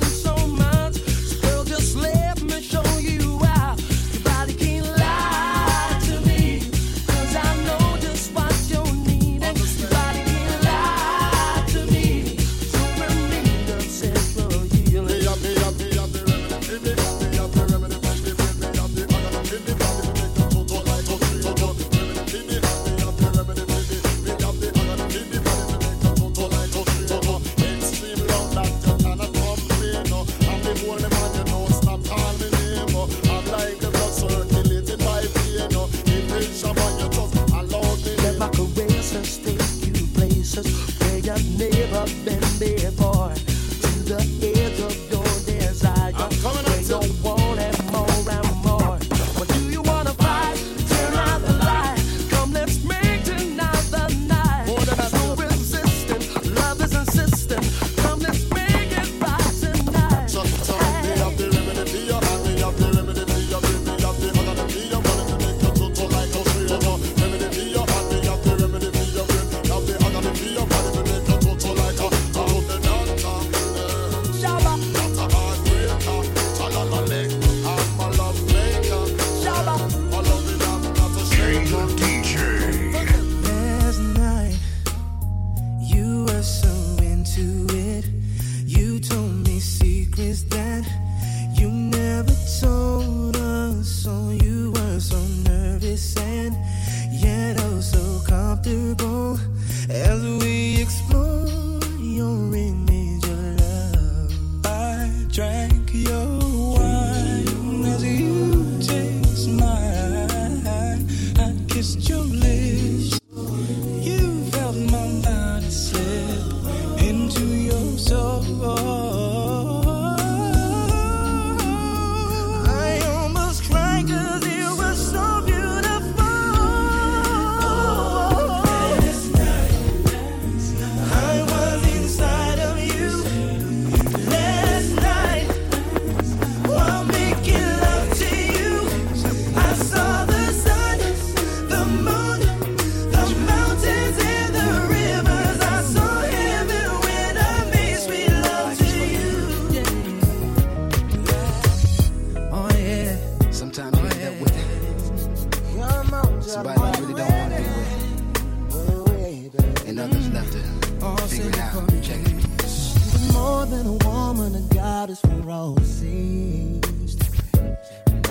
Somebody 156.41 156.81
I 156.81 156.99
really 156.99 157.13
don't 157.13 157.31
want 157.31 157.53
to 157.53 157.61
be 157.61 159.49
with. 159.49 159.87
And 159.87 159.99
others 159.99 160.29
left 160.31 160.51
to 160.53 161.27
figure 161.27 161.49
it 161.49 161.59
out. 161.59 161.87
Check 162.01 162.19
it. 162.21 163.21
You're 163.21 163.33
more 163.33 163.65
than 163.67 163.85
a 163.85 163.93
woman, 164.07 164.55
a 164.55 164.73
goddess 164.73 165.21
for 165.21 165.51
all 165.51 165.77
seas. 165.81 167.17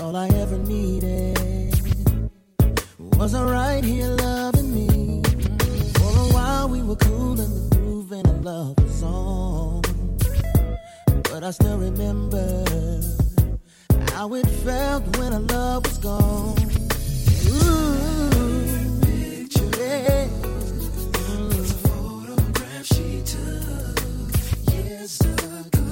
All 0.01 0.15
I 0.17 0.27
ever 0.27 0.57
needed 0.57 1.79
was 3.17 3.33
a 3.33 3.45
right 3.45 3.83
here 3.83 4.07
loving 4.09 4.73
me. 4.75 5.23
For 5.93 6.11
a 6.19 6.33
while 6.33 6.67
we 6.67 6.81
were 6.83 6.97
cool 6.97 7.39
in 7.39 7.69
the 7.69 7.75
groove 7.75 8.11
and 8.11 8.27
I 8.27 8.31
love 8.31 8.75
the 8.75 8.89
song. 8.89 9.83
But 11.31 11.43
I 11.43 11.51
still 11.51 11.77
remember 11.77 12.65
how 14.19 14.33
it 14.33 14.45
felt 14.65 15.17
when 15.17 15.31
our 15.31 15.39
love 15.39 15.85
was 15.85 15.97
gone. 15.99 16.57
Ooh. 17.47 18.99
It's 19.41 19.55
a 21.71 21.73
photograph 21.87 22.85
she 22.85 23.21
took 23.23 23.97
years 24.73 25.21
ago. 25.21 25.87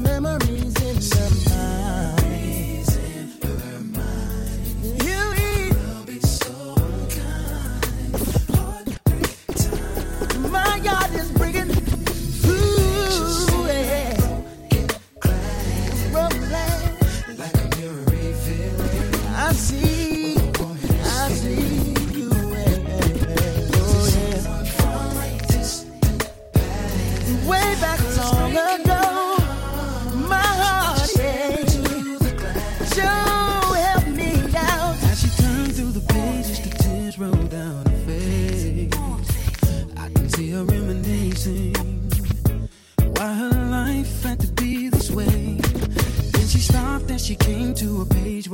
Memories 0.00 0.74
in 0.82 0.96
her 1.16 1.30
mind. 1.50 2.23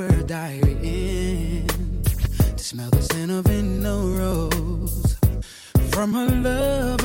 Diary 0.09 0.77
ends. 0.83 2.17
To 2.57 2.63
smell 2.63 2.91
the 2.91 3.03
scent 3.03 3.31
of 3.31 3.47
an 3.47 3.85
rose 3.85 5.17
from 5.91 6.13
her 6.15 6.27
lover, 6.27 7.00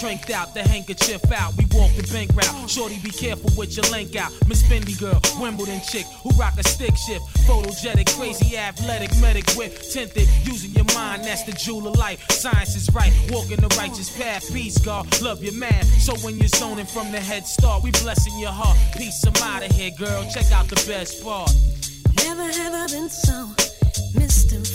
tranked 0.00 0.30
out, 0.30 0.54
the 0.54 0.62
handkerchief 0.62 1.30
out. 1.32 1.54
We 1.56 1.64
walk 1.72 1.90
the 1.96 2.08
bank 2.12 2.30
route. 2.34 2.70
Shorty, 2.70 2.98
be 3.02 3.10
careful 3.10 3.50
with 3.56 3.76
your 3.76 3.86
link 3.90 4.16
out. 4.16 4.32
Miss 4.48 4.62
Fendi 4.62 4.98
girl, 4.98 5.20
Wimbledon 5.40 5.80
chick 5.80 6.06
who 6.22 6.30
rock 6.30 6.54
a 6.58 6.64
stick 6.64 6.96
shift. 6.96 7.24
Photogenic, 7.46 8.08
crazy, 8.16 8.56
athletic, 8.56 9.10
medic 9.20 9.48
whip. 9.56 9.78
Tinted, 9.92 10.28
using 10.44 10.70
your 10.72 10.86
mind, 10.94 11.24
that's 11.24 11.44
the 11.44 11.52
jewel 11.52 11.88
of 11.88 11.96
life. 11.96 12.24
Science 12.30 12.74
is 12.76 12.88
right, 12.94 13.12
walking 13.30 13.60
the 13.60 13.74
righteous 13.78 14.10
path. 14.16 14.50
Peace, 14.52 14.78
God, 14.78 15.06
love 15.20 15.42
your 15.42 15.54
man. 15.54 15.84
So 15.84 16.14
when 16.24 16.38
you're 16.38 16.48
zoning 16.48 16.86
from 16.86 17.12
the 17.12 17.20
head 17.20 17.46
start, 17.46 17.82
we 17.82 17.90
blessing 17.90 18.38
your 18.38 18.52
heart. 18.52 18.78
Peace, 18.96 19.24
I'm 19.24 19.36
out 19.42 19.64
of 19.64 19.72
here, 19.72 19.90
girl. 19.98 20.24
Check 20.30 20.50
out 20.52 20.68
the 20.68 20.82
best 20.86 21.22
part. 21.22 21.50
Never 22.24 22.44
have 22.44 22.74
I 22.74 22.86
been 22.86 23.08
so 23.08 23.48
mystified 24.14 24.71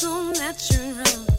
so 0.00 0.30
natural. 0.32 1.29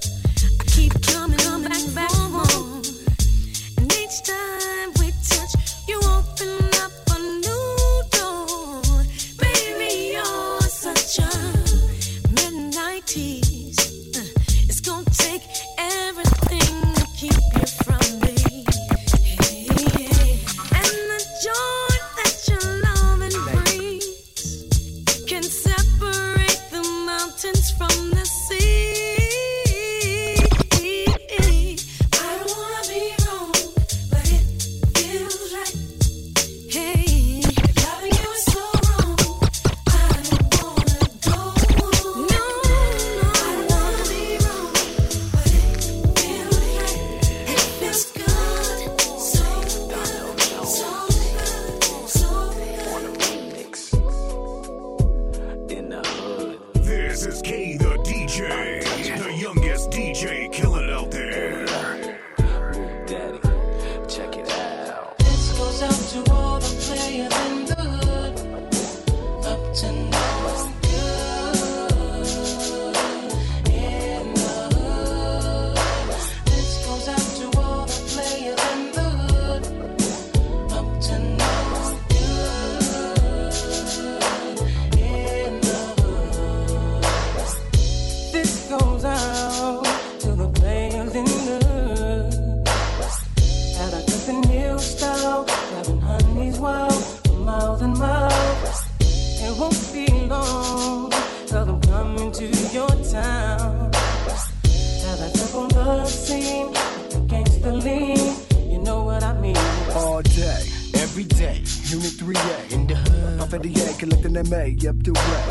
Up 114.87 115.03
the 115.03 115.13
way. 115.13 115.43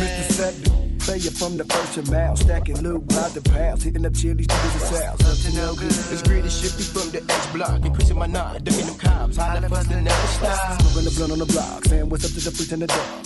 Mr. 0.00 0.32
Segment, 0.32 1.00
player 1.00 1.30
from 1.30 1.56
the 1.56 1.64
first 1.64 1.96
and 1.98 2.10
mile, 2.10 2.36
stacking 2.36 2.80
loot 2.80 3.06
by 3.08 3.28
the 3.30 3.40
pounds, 3.42 3.82
hitting 3.82 4.06
up 4.06 4.14
chilies, 4.14 4.46
to 4.46 4.54
and 4.54 4.80
sales. 4.80 5.20
Up 5.20 5.36
to 5.44 5.56
no 5.56 5.74
good. 5.74 5.86
It's 5.86 6.22
greedy 6.22 6.48
shit 6.48 6.76
be 6.76 6.84
from 6.84 7.10
the 7.10 7.20
X 7.32 7.46
block. 7.52 7.84
Increasing 7.84 8.18
my 8.18 8.26
knot, 8.26 8.64
ducking 8.64 8.86
them 8.86 8.98
cops. 8.98 9.36
Holla 9.36 9.60
the 9.60 10.00
never 10.00 10.26
stop. 10.28 10.80
Smoking 10.80 11.04
the 11.04 11.14
blunt 11.16 11.32
on 11.32 11.38
the 11.38 11.46
block, 11.46 11.84
saying 11.84 12.08
what's 12.08 12.24
up 12.24 12.32
to 12.32 12.40
the 12.40 12.50
freaks 12.50 12.72
and 12.72 12.82
the 12.82 12.86
dog. 12.86 13.25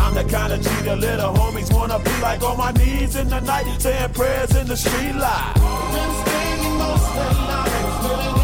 I'm 0.11 0.27
the 0.27 0.29
kind 0.29 0.51
of 0.51 0.61
G 0.61 0.69
the 0.83 0.95
little 0.97 1.33
homies 1.33 1.73
wanna 1.73 1.97
be 1.99 2.11
like 2.21 2.43
on 2.43 2.57
my 2.57 2.73
knees 2.73 3.15
in 3.15 3.29
the 3.29 3.39
night, 3.39 3.63
saying 3.79 4.11
prayers 4.11 4.53
in 4.57 4.67
the 4.67 4.75
street 4.75 5.15
light. 5.15 5.53
Been 5.55 6.11
spending 6.27 6.77
most 6.77 8.35
of 8.35 8.40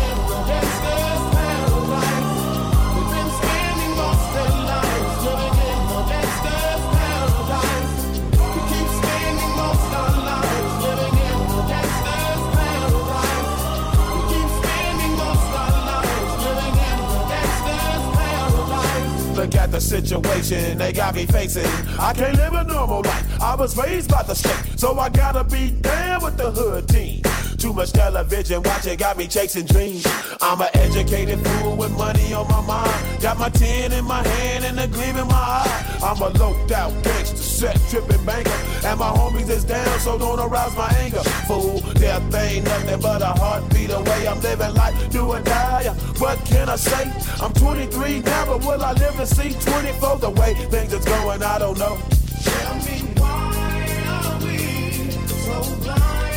situation 19.88 20.78
they 20.78 20.92
got 20.92 21.16
me 21.16 21.26
facing. 21.26 21.66
I 21.98 22.14
can't 22.14 22.36
live 22.36 22.54
a 22.54 22.64
normal 22.66 23.02
life. 23.02 23.42
I 23.42 23.56
was 23.56 23.78
raised 23.78 24.12
by 24.12 24.24
the 24.24 24.36
state, 24.36 24.78
so 24.78 25.00
I 25.00 25.10
gotta 25.10 25.44
be 25.44 25.72
down 25.72 26.24
with 26.24 26.38
the 26.38 26.52
hood 26.52 26.90
team. 26.90 27.22
Too 27.58 27.74
much 27.74 27.92
television 27.92 28.62
watching 28.62 28.98
got 28.98 29.18
me 29.18 29.28
chasing 29.28 29.66
dreams. 29.66 30.06
I'm 30.42 30.62
an 30.62 30.70
educated 30.74 31.40
fool 31.40 31.76
with 31.76 31.92
money 31.98 32.34
on 32.34 32.48
my 32.48 32.62
mind. 32.62 33.22
Got 33.22 33.40
my 33.40 33.50
tin 33.50 33.92
in 33.94 34.06
my 34.06 34.22
hand 34.28 34.66
and 34.66 34.80
a 34.80 34.88
gleam 34.88 35.16
in 35.16 35.28
my 35.28 35.34
eye. 35.34 36.00
I'm 36.04 36.22
a 36.22 36.30
loped 36.38 36.72
out 36.72 36.92
gangster, 37.04 37.38
set 37.38 37.80
tripping 37.90 38.24
banker. 38.26 38.52
And 38.86 39.00
my 39.00 39.10
homies 39.10 39.50
is 39.50 39.64
down, 39.64 40.00
so 40.00 40.20
don't 40.20 40.40
arouse 40.40 40.76
my 40.76 40.90
anger. 41.00 41.24
Fool, 41.48 41.82
death 42.00 42.36
ain't 42.36 42.66
nothing 42.66 43.02
but 43.02 43.22
a 43.22 43.28
heartbeat 43.28 43.92
away. 43.92 44.28
I'm 44.28 44.40
living 44.42 44.74
life, 44.74 45.10
do 45.10 45.26
or 45.26 45.42
die. 45.42 45.84
What 46.20 46.38
can 46.46 46.70
I 46.70 46.76
say? 46.76 47.12
I'm 47.42 47.54
23 47.54 48.22
now, 48.22 48.46
but 48.46 48.60
will 48.66 48.84
I 48.84 48.94
live 48.94 49.16
to 49.16 49.26
see 49.26 49.54
24? 49.54 50.18
The 50.18 50.30
way 50.30 50.54
things 50.54 50.94
is 50.94 51.06
going, 51.06 51.44
I 51.44 51.60
don't 51.60 51.78
know. 51.78 51.98
Tell 52.44 52.76
me 52.88 52.98
why 53.18 53.96
are 54.08 54.40
we 54.44 55.12
so 55.12 55.76
blind 55.84 56.37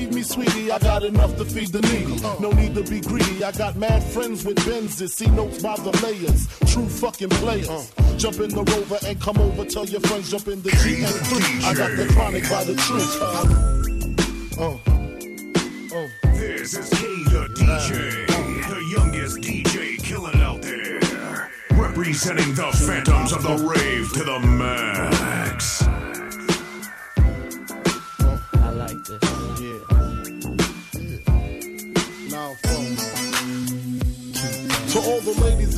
me, 0.07 0.23
sweetie, 0.23 0.71
I 0.71 0.79
got 0.79 1.03
enough 1.03 1.35
to 1.37 1.45
feed 1.45 1.69
the 1.69 1.81
needy. 1.81 2.19
No 2.39 2.51
need 2.51 2.73
to 2.75 2.83
be 2.83 3.01
greedy. 3.01 3.43
I 3.43 3.51
got 3.51 3.75
mad 3.75 4.03
friends 4.03 4.43
with 4.43 4.57
Benzes. 4.57 5.09
See 5.09 5.27
notes 5.27 5.61
by 5.61 5.75
the 5.75 5.91
layers. 6.03 6.47
True 6.71 6.87
fucking 6.87 7.29
players. 7.29 7.91
Jump 8.17 8.39
in 8.39 8.49
the 8.49 8.63
rover 8.63 8.99
and 9.05 9.19
come 9.19 9.37
over. 9.37 9.65
Tell 9.65 9.85
your 9.85 10.01
friends 10.01 10.31
jump 10.31 10.47
in 10.47 10.61
the 10.61 10.69
GS3. 10.69 11.63
I 11.63 11.73
got 11.73 11.95
the 11.97 12.07
chronic 12.13 12.49
by 12.49 12.63
the 12.63 12.75
truth. 12.75 13.21
Uh, 14.59 14.65
uh. 14.65 14.91
This 16.33 16.73
is 16.73 16.89
K 16.89 17.05
the 17.29 17.47
DJ, 17.55 18.27
the 18.69 18.81
youngest 18.97 19.37
DJ 19.39 20.01
killing 20.03 20.41
out 20.41 20.61
there. 20.61 21.51
Representing 21.71 22.53
the 22.55 22.71
phantoms 22.87 23.33
of 23.33 23.43
the 23.43 23.57
rave 23.57 24.11
to 24.13 24.23
the 24.23 24.39
max. 24.39 25.90
To 34.91 34.99
all 34.99 35.21
the 35.21 35.31
ladies 35.39 35.60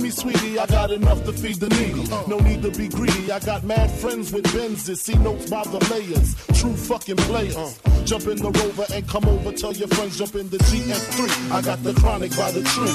me, 0.00 0.10
sweetie, 0.10 0.58
I 0.58 0.66
got 0.66 0.90
enough 0.90 1.24
to 1.24 1.32
feed 1.32 1.56
the 1.56 1.68
needy. 1.68 2.08
No 2.28 2.38
need 2.38 2.62
to 2.62 2.70
be 2.70 2.88
greedy. 2.88 3.32
I 3.32 3.40
got 3.40 3.64
mad 3.64 3.90
friends 3.90 4.32
with 4.32 4.44
Benzes. 4.44 4.98
See 4.98 5.16
notes 5.16 5.50
by 5.50 5.62
the 5.64 5.78
layers. 5.90 6.34
True 6.60 6.76
fucking 6.76 7.16
players. 7.16 7.80
Jump 8.04 8.26
in 8.26 8.36
the 8.36 8.50
rover 8.50 8.86
and 8.92 9.08
come 9.08 9.24
over. 9.26 9.52
Tell 9.52 9.72
your 9.72 9.88
friends 9.88 10.18
jump 10.18 10.34
in 10.36 10.48
the 10.50 10.58
GS3. 10.58 11.50
I 11.52 11.62
got 11.62 11.82
the 11.82 11.94
chronic 11.94 12.36
by 12.36 12.50
the 12.52 12.62
tree. 12.62 12.92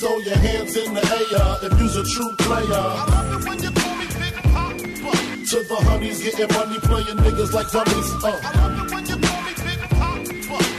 Throw 0.00 0.18
your 0.18 0.36
hands 0.36 0.76
in 0.76 0.94
the 0.94 1.00
air 1.00 1.70
if 1.70 1.80
you's 1.80 1.96
a 1.96 2.04
true 2.04 2.34
player. 2.38 2.84
To 5.50 5.56
the 5.64 5.76
honeys, 5.82 6.22
getting 6.22 6.54
money, 6.56 6.78
playing 6.80 7.18
niggas 7.18 7.52
like 7.52 7.70
dummies. 7.70 8.24
Uh. 8.24 8.89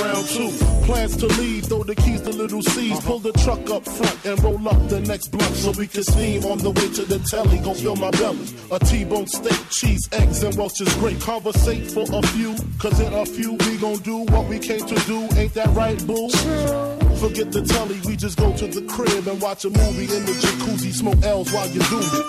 around 0.00 0.26
two. 0.28 0.50
Plans 0.86 1.16
to 1.16 1.26
leave, 1.26 1.64
throw 1.64 1.82
the 1.82 1.94
keys 1.94 2.20
to 2.22 2.30
little 2.30 2.62
C's. 2.62 3.00
Pull 3.00 3.18
the 3.18 3.32
truck 3.32 3.68
up 3.70 3.84
front 3.84 4.24
and 4.24 4.42
roll 4.42 4.68
up 4.68 4.88
the 4.88 5.00
next 5.00 5.28
blunt 5.28 5.54
so 5.56 5.72
we 5.72 5.86
can 5.86 6.02
steam 6.04 6.44
on 6.44 6.58
the 6.58 6.70
way 6.70 6.88
to 6.94 7.04
the 7.04 7.18
telly. 7.20 7.58
Gon' 7.58 7.74
fill 7.74 7.96
my 7.96 8.10
belly. 8.12 8.46
A 8.70 8.78
T-bone 8.78 9.26
steak, 9.26 9.58
cheese, 9.70 10.08
eggs, 10.12 10.42
and 10.42 10.54
Welch's 10.56 10.94
grape. 10.96 11.20
Conversate 11.20 11.90
for 11.90 12.06
a 12.12 12.22
few, 12.28 12.54
cause 12.78 13.00
in 13.00 13.12
a 13.12 13.26
few 13.26 13.54
we 13.54 13.76
gon' 13.78 13.98
do 13.98 14.18
what 14.32 14.46
we 14.48 14.58
came 14.58 14.86
to 14.86 14.94
do. 15.06 15.28
Ain't 15.36 15.54
that 15.54 15.68
right, 15.74 15.98
boo? 16.06 16.28
Forget 17.16 17.50
the 17.50 17.62
telly, 17.62 17.98
we 18.04 18.14
just 18.14 18.38
go 18.38 18.52
to 18.56 18.66
the 18.66 18.82
crib 18.82 19.26
and 19.26 19.40
watch 19.40 19.64
a 19.64 19.70
movie 19.70 20.04
in 20.04 20.26
the 20.26 20.32
jacuzzi. 20.32 20.92
Smoke 20.92 21.22
L's 21.24 21.50
while 21.52 21.68
you 21.68 21.80
do 21.80 21.98
it. 22.00 22.26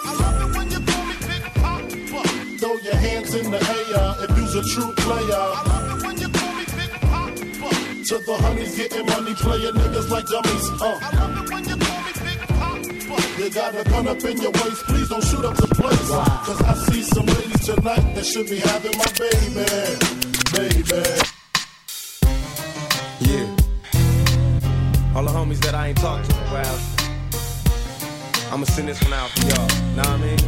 Throw 2.60 2.74
your 2.74 2.96
hands 2.96 3.36
in 3.36 3.52
the 3.52 3.60
air 3.60 4.16
if 4.24 4.38
you's 4.38 4.56
a 4.56 4.64
true 4.64 4.94
player. 4.96 6.27
To 8.08 8.18
the 8.20 8.36
honeys 8.36 8.78
getting 8.78 9.06
money, 9.06 9.34
playing 9.36 9.74
niggas 9.74 10.10
like 10.10 10.26
dummies. 10.28 10.70
Uh. 10.82 10.96
You 11.68 11.76
call 11.76 12.00
me 12.08 12.12
Big 12.24 12.40
Pop. 12.56 12.80
You 13.38 13.50
got 13.50 13.76
a 13.76 13.84
gun 13.84 14.08
up 14.08 14.24
in 14.24 14.38
your 14.38 14.52
waist, 14.52 14.86
please 14.86 15.10
don't 15.10 15.22
shoot 15.26 15.44
up 15.44 15.58
the 15.58 15.68
place. 15.76 16.10
Cause 16.10 16.62
I 16.62 16.74
see 16.88 17.02
some 17.02 17.26
ladies 17.26 17.66
tonight 17.66 18.16
that 18.16 18.26
should 18.26 18.48
be 18.48 18.60
having 18.60 18.96
my 18.96 19.12
baby. 19.20 19.60
Baby. 20.56 20.88
Yeah. 23.28 25.14
All 25.14 25.26
the 25.26 25.32
homies 25.32 25.60
that 25.66 25.76
I 25.76 25.88
ain't 25.90 25.98
talked 25.98 26.30
to 26.30 26.36
in 26.38 26.44
a 26.44 26.52
while. 26.54 26.80
I'ma 28.54 28.64
send 28.68 28.88
this 28.88 29.04
one 29.04 29.12
out 29.16 29.32
for 29.32 29.48
y'all. 29.48 29.68
Know 29.98 30.04
what 30.04 30.08
I 30.08 30.18
mean? 30.18 30.40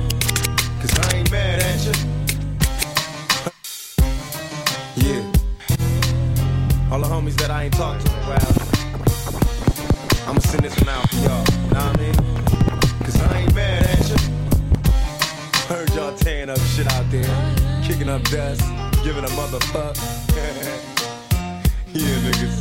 Cause 0.80 0.98
I 0.98 1.18
ain't 1.18 1.30
mad 1.30 1.60
at 1.62 1.86
you. 1.86 2.29
All 6.92 7.00
the 7.00 7.06
homies 7.06 7.36
that 7.36 7.52
I 7.52 7.66
ain't 7.66 7.74
talked 7.76 8.04
to 8.04 8.12
in 8.12 8.18
a 8.18 8.26
while. 8.26 8.70
I'ma 10.28 10.40
send 10.40 10.64
this 10.64 10.76
one 10.80 10.90
out 10.90 11.08
for 11.08 11.18
y'all. 11.18 11.46
Know 11.70 11.86
what 11.86 11.94
I 11.94 12.02
mean? 12.02 12.16
Cause 13.06 13.22
I 13.22 13.42
ain't 13.42 13.54
mad 13.54 13.84
at 13.86 14.10
you. 14.10 14.18
Heard 15.70 15.94
y'all 15.94 16.18
tearing 16.18 16.50
up 16.50 16.58
shit 16.74 16.92
out 16.94 17.06
there. 17.12 17.30
Kicking 17.84 18.10
up 18.10 18.24
dust. 18.24 18.62
Giving 19.04 19.24
a 19.24 19.28
motherfuck. 19.38 19.96
yeah, 21.94 22.18
niggas. 22.26 22.58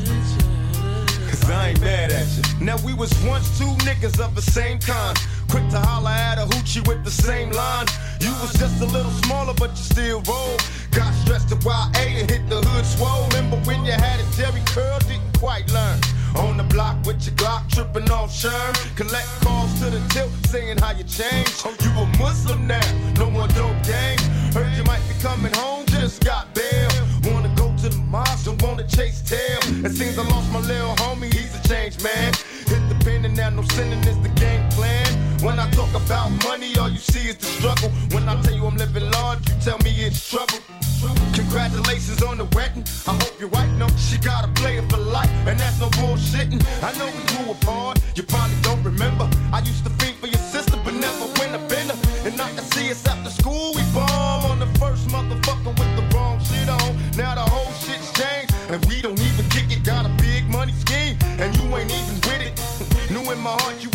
Cause 1.31 1.51
I 1.51 1.71
ain't 1.71 1.81
mad 1.81 2.13
at 2.13 2.27
you. 2.37 2.43
Now 2.61 2.77
we 2.85 2.93
was 2.93 3.11
once 3.25 3.59
two 3.59 3.73
niggas 3.89 4.21
of 4.21 4.35
the 4.35 4.43
same 4.43 4.79
kind. 4.79 5.17
Quick 5.49 5.67
to 5.71 5.81
holler 5.81 6.11
at 6.11 6.37
a 6.37 6.45
hoochie 6.45 6.87
with 6.87 7.03
the 7.03 7.11
same 7.11 7.51
line. 7.51 7.87
You 8.21 8.31
was 8.43 8.53
just 8.53 8.83
a 8.83 8.87
little 8.87 9.13
smaller, 9.25 9.55
but 9.55 9.71
you 9.71 9.77
still 9.77 10.21
roll. 10.29 10.59
Got 10.99 11.15
stressed 11.15 11.49
to 11.51 11.57
YA 11.65 11.87
and 11.95 12.29
hit 12.29 12.49
the 12.51 12.57
hood 12.57 12.85
swole. 12.85 13.23
Remember 13.29 13.57
when 13.59 13.85
you 13.85 13.93
had 13.93 14.19
a 14.19 14.27
Jerry 14.35 14.61
curl, 14.67 14.99
didn't 15.07 15.39
quite 15.39 15.71
learn. 15.71 16.01
On 16.35 16.57
the 16.57 16.65
block 16.65 16.97
with 17.07 17.25
your 17.25 17.37
Glock, 17.37 17.71
tripping 17.71 18.11
off 18.11 18.35
Sherm. 18.35 18.75
Collect 18.97 19.29
calls 19.41 19.71
to 19.79 19.91
the 19.91 20.03
tilt, 20.09 20.33
saying 20.49 20.79
how 20.79 20.91
you 20.91 21.05
changed. 21.05 21.63
Oh, 21.65 21.71
you 21.87 21.91
a 22.03 22.05
Muslim 22.19 22.67
now, 22.67 22.83
no 23.15 23.31
more 23.31 23.47
dope 23.55 23.79
game. 23.87 24.19
Heard 24.51 24.75
you 24.77 24.83
might 24.91 25.03
be 25.07 25.15
coming 25.23 25.55
home, 25.55 25.87
just 25.87 26.25
got 26.25 26.53
bail. 26.53 26.91
Wanna 27.31 27.55
go 27.55 27.71
to 27.77 27.89
the 27.89 28.03
mosque, 28.11 28.47
don't 28.47 28.61
wanna 28.61 28.87
chase 28.89 29.23
tail. 29.23 29.61
It 29.87 29.93
seems 29.93 30.19
I 30.19 30.27
lost 30.27 30.51
my 30.51 30.59
little 30.59 30.97
homie, 30.97 31.33
he's 31.33 31.55
a 31.55 31.63
changed 31.69 32.03
man. 32.03 32.35
Hit 32.67 32.83
the 32.89 32.97
pen 33.05 33.25
and 33.25 33.37
now 33.37 33.51
no 33.51 33.63
sinning 33.63 34.03
is 34.03 34.19
the 34.19 34.31
game 34.31 34.69
plan. 34.71 35.07
When 35.47 35.61
I 35.61 35.71
talk 35.71 35.95
about 35.95 36.31
money, 36.43 36.77
all 36.77 36.89
you 36.89 36.99
see 36.99 37.29
is 37.31 37.37
the 37.37 37.47
struggle. 37.47 37.91
When 38.11 38.29
I 38.29 38.35
tell 38.43 38.55
you 38.55 38.67
I'm 38.67 38.77
living 38.77 39.09
large, 39.13 39.49
you 39.49 39.55
tell 39.61 39.79
me 39.79 39.91
it's 39.91 40.29
trouble. 40.29 40.59
Congratulations 41.35 42.23
on 42.23 42.39
the 42.39 42.45
wedding. 42.57 42.85
I 43.07 43.15
hope 43.15 43.39
your 43.39 43.49
wife 43.51 43.71
knows 43.79 43.95
she 43.99 44.19
got 44.19 44.45
a 44.45 44.49
player 44.49 44.83
for 44.91 44.97
life, 44.97 45.31
and 45.47 45.59
that's 45.59 45.79
no 45.81 45.89
bullshitting. 45.91 46.61
I 46.83 46.91
know 46.99 47.07
we 47.07 47.23
grew 47.33 47.53
apart, 47.53 48.01
you 48.17 48.25
probably 48.25 48.57
don't 48.63 48.83
remember. 48.83 49.31
I 49.53 49.61
used 49.61 49.85
to 49.85 49.91
think 49.91 50.17
for 50.17 50.27
your 50.27 50.41
sister, 50.41 50.77
but 50.85 50.95
never 50.95 51.27
win 51.39 51.55
a 51.55 51.63
bender. 51.69 51.95
And 52.25 52.41
I 52.41 52.51
can 52.51 52.65
see 52.65 52.91
us 52.91 53.07
after 53.07 53.31
school, 53.31 53.73
we 53.75 53.83
bomb 53.95 54.45
on 54.51 54.59
the 54.59 54.67
first 54.79 55.07
motherfucker 55.09 55.73
with 55.79 55.93
the 55.95 56.05
wrong 56.17 56.41
shit 56.41 56.69
on. 56.69 56.91
Now 57.17 57.35
the 57.37 57.47
whole 57.47 57.73
shit's 57.75 58.13
changed, 58.13 58.53
and 58.69 58.85
we 58.87 59.01
don't 59.01 59.21
even 59.21 59.49
kick 59.51 59.71
it. 59.71 59.85
Got 59.85 60.05
a 60.05 60.11
big 60.19 60.49
money 60.51 60.73
scheme, 60.73 61.17
and 61.39 61.55
you 61.57 61.65
ain't 61.77 61.93
even 61.93 62.17
with 62.27 62.43
it. 62.43 62.55
Knew 63.13 63.31
in 63.31 63.39
my 63.39 63.55
heart 63.63 63.77
you 63.83 63.88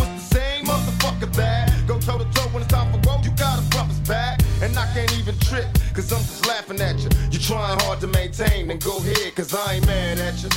cause 5.94 6.12
I'm 6.12 6.20
just 6.20 6.48
laughing 6.48 6.82
at 6.82 7.00
you. 7.00 7.10
You 7.32 7.40
trying 7.40 7.80
hard 7.82 8.00
to 8.02 8.08
maintain, 8.08 8.68
then 8.68 8.80
go 8.80 8.98
ahead, 8.98 9.36
cause 9.36 9.54
I 9.54 9.76
ain't 9.76 9.86
mad 9.86 10.20
at 10.20 10.44
you. 10.44 10.50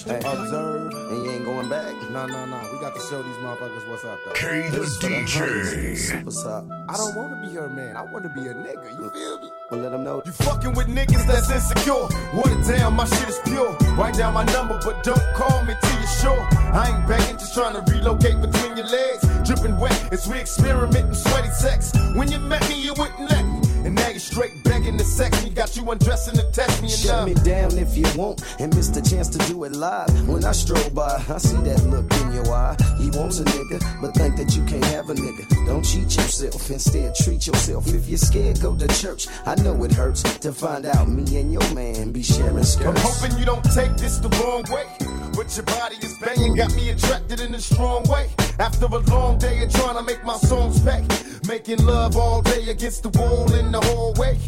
Sure. 0.00 0.12
Hey, 0.12 0.18
observe, 0.18 0.92
and 0.92 1.24
you 1.24 1.30
ain't 1.30 1.44
going 1.44 1.68
back. 1.68 1.94
No, 2.10 2.26
no, 2.26 2.46
no. 2.46 2.68
We 2.72 2.80
got 2.80 2.94
to 2.94 3.00
show 3.00 3.22
these 3.22 3.36
motherfuckers 3.36 3.88
what's 3.88 4.04
up, 4.04 4.18
though. 4.24 4.32
K 4.32 4.68
the 4.70 4.82
is 4.82 4.98
DJ. 4.98 6.24
What's 6.24 6.44
up? 6.44 6.64
I 6.88 6.96
don't 6.96 7.14
want 7.16 7.30
to 7.32 7.48
be 7.48 7.54
her 7.54 7.68
man. 7.68 7.96
I 7.96 8.02
want 8.02 8.24
to 8.24 8.30
be 8.30 8.46
a 8.48 8.54
nigga. 8.54 8.90
You 8.98 9.10
feel 9.10 9.40
me? 9.40 9.50
Well, 9.70 9.80
let 9.80 9.92
them 9.92 10.04
know. 10.04 10.22
You 10.24 10.32
fucking 10.32 10.74
with 10.74 10.88
niggas 10.88 11.26
that's 11.26 11.50
insecure. 11.50 12.08
Water 12.34 12.60
down, 12.62 12.94
my 12.94 13.04
shit 13.04 13.28
is 13.28 13.38
pure. 13.44 13.76
Write 13.96 14.14
down 14.14 14.34
my 14.34 14.44
number, 14.44 14.78
but 14.84 15.02
don't 15.02 15.34
call 15.34 15.62
me 15.64 15.74
till 15.82 15.98
you're 15.98 16.08
sure. 16.08 16.48
I 16.72 16.96
ain't 16.96 17.08
begging, 17.08 17.38
just 17.38 17.54
trying 17.54 17.74
to 17.74 17.92
relocate 17.92 18.40
between 18.40 18.76
your 18.76 18.86
legs. 18.86 19.26
Dripping 19.44 19.78
wet 19.78 20.12
as 20.12 20.26
we 20.26 20.38
experimenting 20.38 21.14
sweaty 21.14 21.50
sex. 21.50 21.92
When 22.14 22.30
you 22.30 22.38
met 22.38 22.66
me, 22.68 22.82
you 22.82 22.94
wouldn't 22.94 23.30
let 23.30 23.44
me. 23.44 23.59
And 23.90 23.98
now 23.98 24.08
you're 24.08 24.20
straight 24.20 24.62
begging 24.62 24.96
me. 24.96 25.50
Got 25.50 25.76
you 25.76 25.90
undressing 25.90 26.36
to 26.36 26.44
test 26.52 26.80
me 26.80 26.86
and 26.86 26.96
Shut 26.96 27.26
me 27.26 27.34
down 27.34 27.76
if 27.76 27.96
you 27.96 28.06
want 28.16 28.40
and 28.60 28.72
miss 28.76 28.86
the 28.86 29.02
chance 29.02 29.28
to 29.30 29.38
do 29.48 29.64
it 29.64 29.72
live. 29.72 30.28
When 30.28 30.44
I 30.44 30.52
stroll 30.52 30.90
by, 30.90 31.20
I 31.28 31.38
see 31.38 31.56
that 31.56 31.82
look 31.86 32.06
in 32.22 32.32
your 32.32 32.54
eye. 32.54 32.76
He 33.00 33.10
wants 33.10 33.40
a 33.40 33.44
nigga, 33.44 34.00
but 34.00 34.14
think 34.14 34.36
that 34.36 34.54
you 34.54 34.64
can't 34.64 34.84
have 34.84 35.10
a 35.10 35.14
nigga. 35.14 35.66
Don't 35.66 35.82
cheat 35.82 36.14
yourself, 36.14 36.70
instead 36.70 37.16
treat 37.16 37.48
yourself. 37.48 37.88
If 37.88 38.08
you're 38.08 38.18
scared, 38.18 38.60
go 38.60 38.76
to 38.76 38.86
church. 38.86 39.26
I 39.44 39.56
know 39.56 39.82
it 39.82 39.90
hurts 39.92 40.22
to 40.22 40.52
find 40.52 40.86
out 40.86 41.08
me 41.08 41.24
and 41.40 41.52
your 41.52 41.74
man 41.74 42.12
be 42.12 42.22
sharing 42.22 42.62
skirts. 42.62 43.04
I'm 43.04 43.12
hoping 43.12 43.38
you 43.40 43.44
don't 43.44 43.64
take 43.74 43.96
this 43.96 44.18
the 44.18 44.28
wrong 44.38 44.62
way. 44.70 44.86
But 45.34 45.54
your 45.56 45.64
body 45.66 45.96
is 46.02 46.16
banging, 46.18 46.54
got 46.56 46.74
me 46.74 46.90
attracted 46.90 47.40
in 47.40 47.54
a 47.54 47.60
strong 47.60 48.02
way. 48.08 48.28
After 48.58 48.86
a 48.86 48.98
long 48.98 49.38
day 49.38 49.62
of 49.62 49.72
trying 49.72 49.96
to 49.96 50.02
make 50.02 50.24
my 50.24 50.36
songs 50.36 50.80
pay, 50.80 51.06
making 51.46 51.84
love 51.84 52.16
all 52.16 52.42
day 52.42 52.68
against 52.68 53.02
the 53.02 53.10
wall 53.18 53.52
in 53.54 53.72
the 53.72 53.80
hallway. 53.80 54.38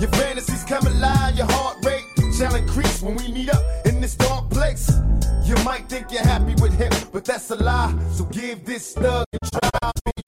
Your 0.00 0.10
fantasies 0.10 0.64
come 0.64 0.86
alive, 0.86 1.36
your 1.36 1.46
heart 1.46 1.84
rate 1.84 2.04
shall 2.36 2.54
increase 2.54 3.00
when 3.02 3.16
we 3.16 3.28
meet 3.32 3.50
up 3.50 3.62
in 3.86 4.00
this 4.00 4.14
dark 4.14 4.50
place. 4.50 4.90
You 5.44 5.54
might 5.64 5.88
think 5.88 6.10
you're 6.10 6.22
happy 6.22 6.54
with 6.60 6.76
him, 6.76 6.92
but 7.12 7.24
that's 7.24 7.50
a 7.50 7.56
lie. 7.56 7.94
So 8.12 8.24
give 8.24 8.64
this 8.64 8.94
thug 8.94 9.24
a 9.32 9.38
try. 9.50 10.25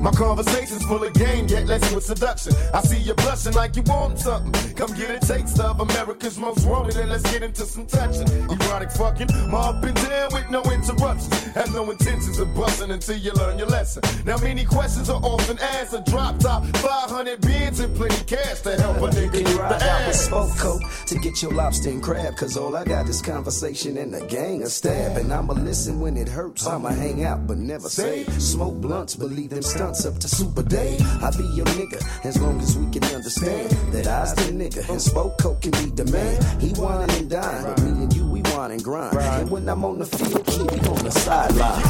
My 0.00 0.10
conversation's 0.10 0.84
full 0.84 1.02
of 1.02 1.12
game, 1.14 1.46
yet 1.48 1.66
less 1.66 1.92
with 1.92 2.04
seduction. 2.04 2.54
I 2.72 2.80
see 2.82 2.98
you 2.98 3.14
blushing 3.14 3.54
like 3.54 3.76
you 3.76 3.82
want 3.82 4.18
something. 4.18 4.74
Come 4.74 4.94
get 4.94 5.10
a 5.10 5.26
taste 5.26 5.60
of 5.60 5.80
America's 5.80 6.38
most 6.38 6.66
wanted, 6.66 6.96
and 6.96 7.10
let's 7.10 7.28
get 7.30 7.42
into 7.42 7.64
some 7.64 7.86
touching. 7.86 8.28
Erotic 8.50 8.92
fucking, 8.92 9.28
my 9.50 9.58
up 9.58 9.82
and 9.82 9.94
down 9.96 10.28
with 10.32 10.48
no 10.50 10.62
interruptions. 10.62 11.28
Have 11.54 11.72
no 11.74 11.90
intentions 11.90 12.38
of 12.38 12.54
busting 12.54 12.90
until 12.90 13.16
you 13.16 13.32
learn 13.32 13.58
your 13.58 13.68
lesson. 13.68 14.02
Now 14.24 14.36
many 14.38 14.64
questions 14.64 15.10
are 15.10 15.20
often 15.22 15.58
asked. 15.58 15.94
A 15.94 16.02
drop 16.02 16.38
top, 16.38 16.64
500 16.76 17.40
bins 17.40 17.80
and 17.80 17.94
plenty 17.96 18.22
cash 18.24 18.60
to 18.60 18.76
help 18.80 18.98
a 18.98 19.08
nigga 19.08 19.32
get 19.32 19.46
the 19.46 19.54
ride 19.54 19.72
out 19.72 20.06
with 20.06 20.16
ass. 20.16 20.26
smoke 20.26 20.56
coat 20.58 20.82
to 21.06 21.18
get 21.18 21.42
your 21.42 21.52
lobster 21.52 21.90
and 21.90 22.02
crab? 22.02 22.36
Cause 22.36 22.56
all 22.56 22.76
I 22.76 22.84
got 22.84 23.08
is 23.08 23.22
conversation 23.22 23.96
and 23.98 24.14
a 24.14 24.24
gang 24.26 24.62
of 24.62 24.68
stab. 24.68 25.16
And 25.16 25.32
I'ma 25.32 25.54
listen 25.54 26.00
when 26.00 26.16
it 26.16 26.28
hurts. 26.28 26.66
I'ma 26.66 26.90
hang 26.90 27.24
out 27.24 27.46
but 27.46 27.58
never 27.58 27.88
say. 27.88 28.24
Smoke 28.38 28.80
blunts, 28.80 29.16
believe 29.16 29.52
them 29.58 29.70
stunts 29.70 30.06
up 30.06 30.16
to 30.18 30.28
Super 30.28 30.62
Day. 30.62 30.96
I 31.20 31.30
be 31.36 31.44
your 31.44 31.66
nigga 31.66 32.00
as 32.24 32.40
long 32.40 32.60
as 32.60 32.78
we 32.78 32.88
can 32.90 33.02
understand 33.14 33.70
that 33.92 34.06
I's 34.06 34.34
the 34.34 34.52
nigga 34.52 34.88
and 34.88 35.02
smoke 35.02 35.38
coat 35.38 35.60
can 35.60 35.72
be 35.72 35.90
the 35.90 36.04
man. 36.12 36.60
He 36.60 36.70
whining 36.80 37.10
and 37.16 37.28
dine, 37.28 37.64
but 37.64 37.82
me 37.82 37.90
and 38.04 38.14
you 38.14 38.24
we 38.26 38.40
whine 38.52 38.70
and 38.70 38.84
grind. 38.84 39.16
And 39.16 39.50
when 39.50 39.68
I'm 39.68 39.84
on 39.84 39.98
the 39.98 40.06
field, 40.06 40.46
keep 40.46 40.70
me 40.70 40.78
on 40.88 41.02
the 41.04 41.10
sideline. 41.10 41.82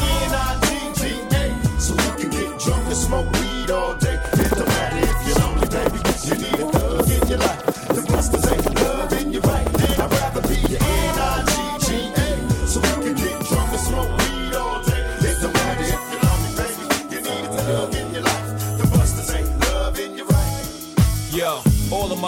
Can 2.17 2.29
get 2.31 2.59
drunk 2.59 2.85
and 2.87 2.97
smoke 2.97 3.31
weed 3.33 3.71
all 3.71 3.95
day. 3.97 4.19
It 4.33 4.49
don't 4.51 4.67
matter 4.67 4.97
if 5.07 5.27
you're 5.27 5.39
lonely, 5.39 5.67
baby. 5.69 5.99
You 6.27 6.35
need 6.41 6.59
a 6.59 6.71
thug 6.71 7.09
in 7.09 7.27
your 7.29 7.37
life. 7.37 7.65
The 7.87 8.01
busters 8.11 8.51
ain't 8.51 8.75
love 8.75 9.13
in 9.13 9.31
your 9.31 9.41
right. 9.43 9.67
I'd 9.99 10.11
rather 10.11 10.41
be 10.47 10.55
your 10.73 10.98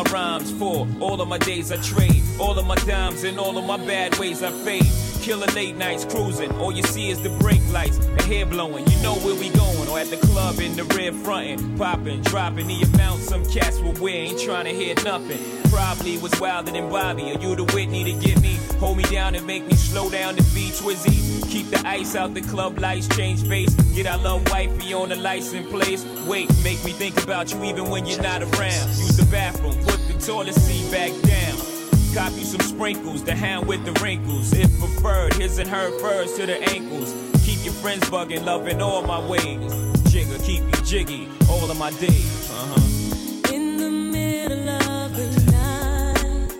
my 0.03 0.11
rhymes 0.11 0.51
for 0.51 0.87
all 0.99 1.21
of 1.21 1.27
my 1.27 1.37
days 1.37 1.71
I 1.71 1.77
trade, 1.77 2.23
all 2.39 2.57
of 2.57 2.65
my 2.65 2.75
dimes 2.75 3.23
and 3.23 3.39
all 3.39 3.57
of 3.57 3.65
my 3.65 3.77
bad 3.77 4.17
ways 4.17 4.41
I 4.43 4.51
fade. 4.51 5.10
Killer 5.21 5.45
late 5.53 5.75
nights 5.77 6.03
cruising, 6.03 6.51
all 6.53 6.71
you 6.71 6.81
see 6.81 7.11
is 7.11 7.21
the 7.21 7.29
brake 7.29 7.61
lights, 7.71 7.97
the 7.99 8.23
hair 8.23 8.43
blowing. 8.43 8.87
You 8.89 9.03
know 9.03 9.13
where 9.17 9.35
we 9.35 9.49
going, 9.49 9.87
or 9.87 9.99
at 9.99 10.07
the 10.07 10.17
club 10.17 10.59
in 10.59 10.75
the 10.75 10.83
rear 10.95 11.13
frontin', 11.13 11.77
popping, 11.77 12.21
dropping 12.23 12.67
the 12.67 12.81
amount 12.81 13.21
some 13.21 13.45
cats 13.45 13.79
will 13.79 13.93
wear. 14.01 14.15
Ain't 14.15 14.39
trying 14.39 14.65
to 14.65 14.73
hear 14.73 14.95
nothing. 15.05 15.39
Probably 15.69 16.17
was 16.17 16.37
wilder 16.41 16.71
than 16.71 16.89
Bobby. 16.89 17.31
Are 17.31 17.39
you 17.39 17.55
the 17.55 17.65
Whitney 17.65 18.03
to 18.03 18.13
get 18.13 18.41
me? 18.41 18.57
Hold 18.79 18.97
me 18.97 19.03
down 19.03 19.35
and 19.35 19.45
make 19.45 19.63
me 19.63 19.75
slow 19.75 20.09
down 20.09 20.35
the 20.35 20.43
beat, 20.55 20.73
Twizzy. 20.73 21.47
Keep 21.51 21.69
the 21.69 21.87
ice 21.87 22.15
out 22.15 22.33
the 22.33 22.41
club 22.41 22.79
lights, 22.79 23.07
change 23.15 23.47
base. 23.47 23.73
Get 23.93 24.07
our 24.07 24.17
love 24.17 24.49
wifey 24.49 24.91
on 24.95 25.09
the 25.09 25.17
license 25.17 25.69
place. 25.69 26.03
Wait, 26.25 26.49
make 26.63 26.83
me 26.83 26.93
think 26.93 27.21
about 27.23 27.53
you 27.53 27.63
even 27.63 27.91
when 27.91 28.07
you're 28.07 28.23
not 28.23 28.41
around. 28.41 28.89
Use 28.97 29.17
the 29.17 29.27
bathroom, 29.31 29.75
put 29.85 29.99
the 30.07 30.15
toilet 30.19 30.55
seat 30.55 30.91
back 30.91 31.11
down. 31.21 31.70
Cop 32.13 32.33
you 32.33 32.43
some 32.43 32.59
sprinkles, 32.59 33.23
the 33.23 33.33
hand 33.33 33.67
with 33.67 33.85
the 33.85 33.93
wrinkles. 34.03 34.51
If 34.53 34.69
preferred, 34.79 35.33
his 35.35 35.59
and 35.59 35.69
her 35.69 35.97
furs 35.99 36.33
to 36.33 36.45
the 36.45 36.61
ankles. 36.69 37.13
Keep 37.45 37.63
your 37.63 37.73
friends 37.75 38.09
bugging, 38.09 38.43
loving 38.43 38.81
all 38.81 39.01
my 39.01 39.25
ways. 39.25 39.73
Jigger, 40.11 40.37
keep 40.43 40.61
you 40.63 40.83
jiggy, 40.83 41.29
all 41.49 41.71
of 41.71 41.77
my 41.79 41.89
days. 41.91 42.51
Uh 42.51 42.75
huh. 42.75 43.53
In 43.53 43.77
the 43.77 43.89
middle 43.89 44.69
of 44.69 45.15
the 45.15 45.51
night, 45.51 46.51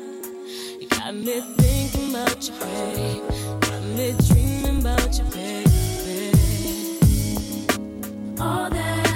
you 0.80 0.88
got 0.88 1.14
me 1.14 1.42
thinking 1.58 2.12
about 2.12 2.48
you, 2.48 2.54
babe. 2.54 3.22
Got 3.62 3.82
me 3.84 4.16
dreaming 4.28 4.80
about 4.80 5.18
you, 5.18 5.26
baby. 5.26 6.32
All 8.40 8.70
that 8.70 9.11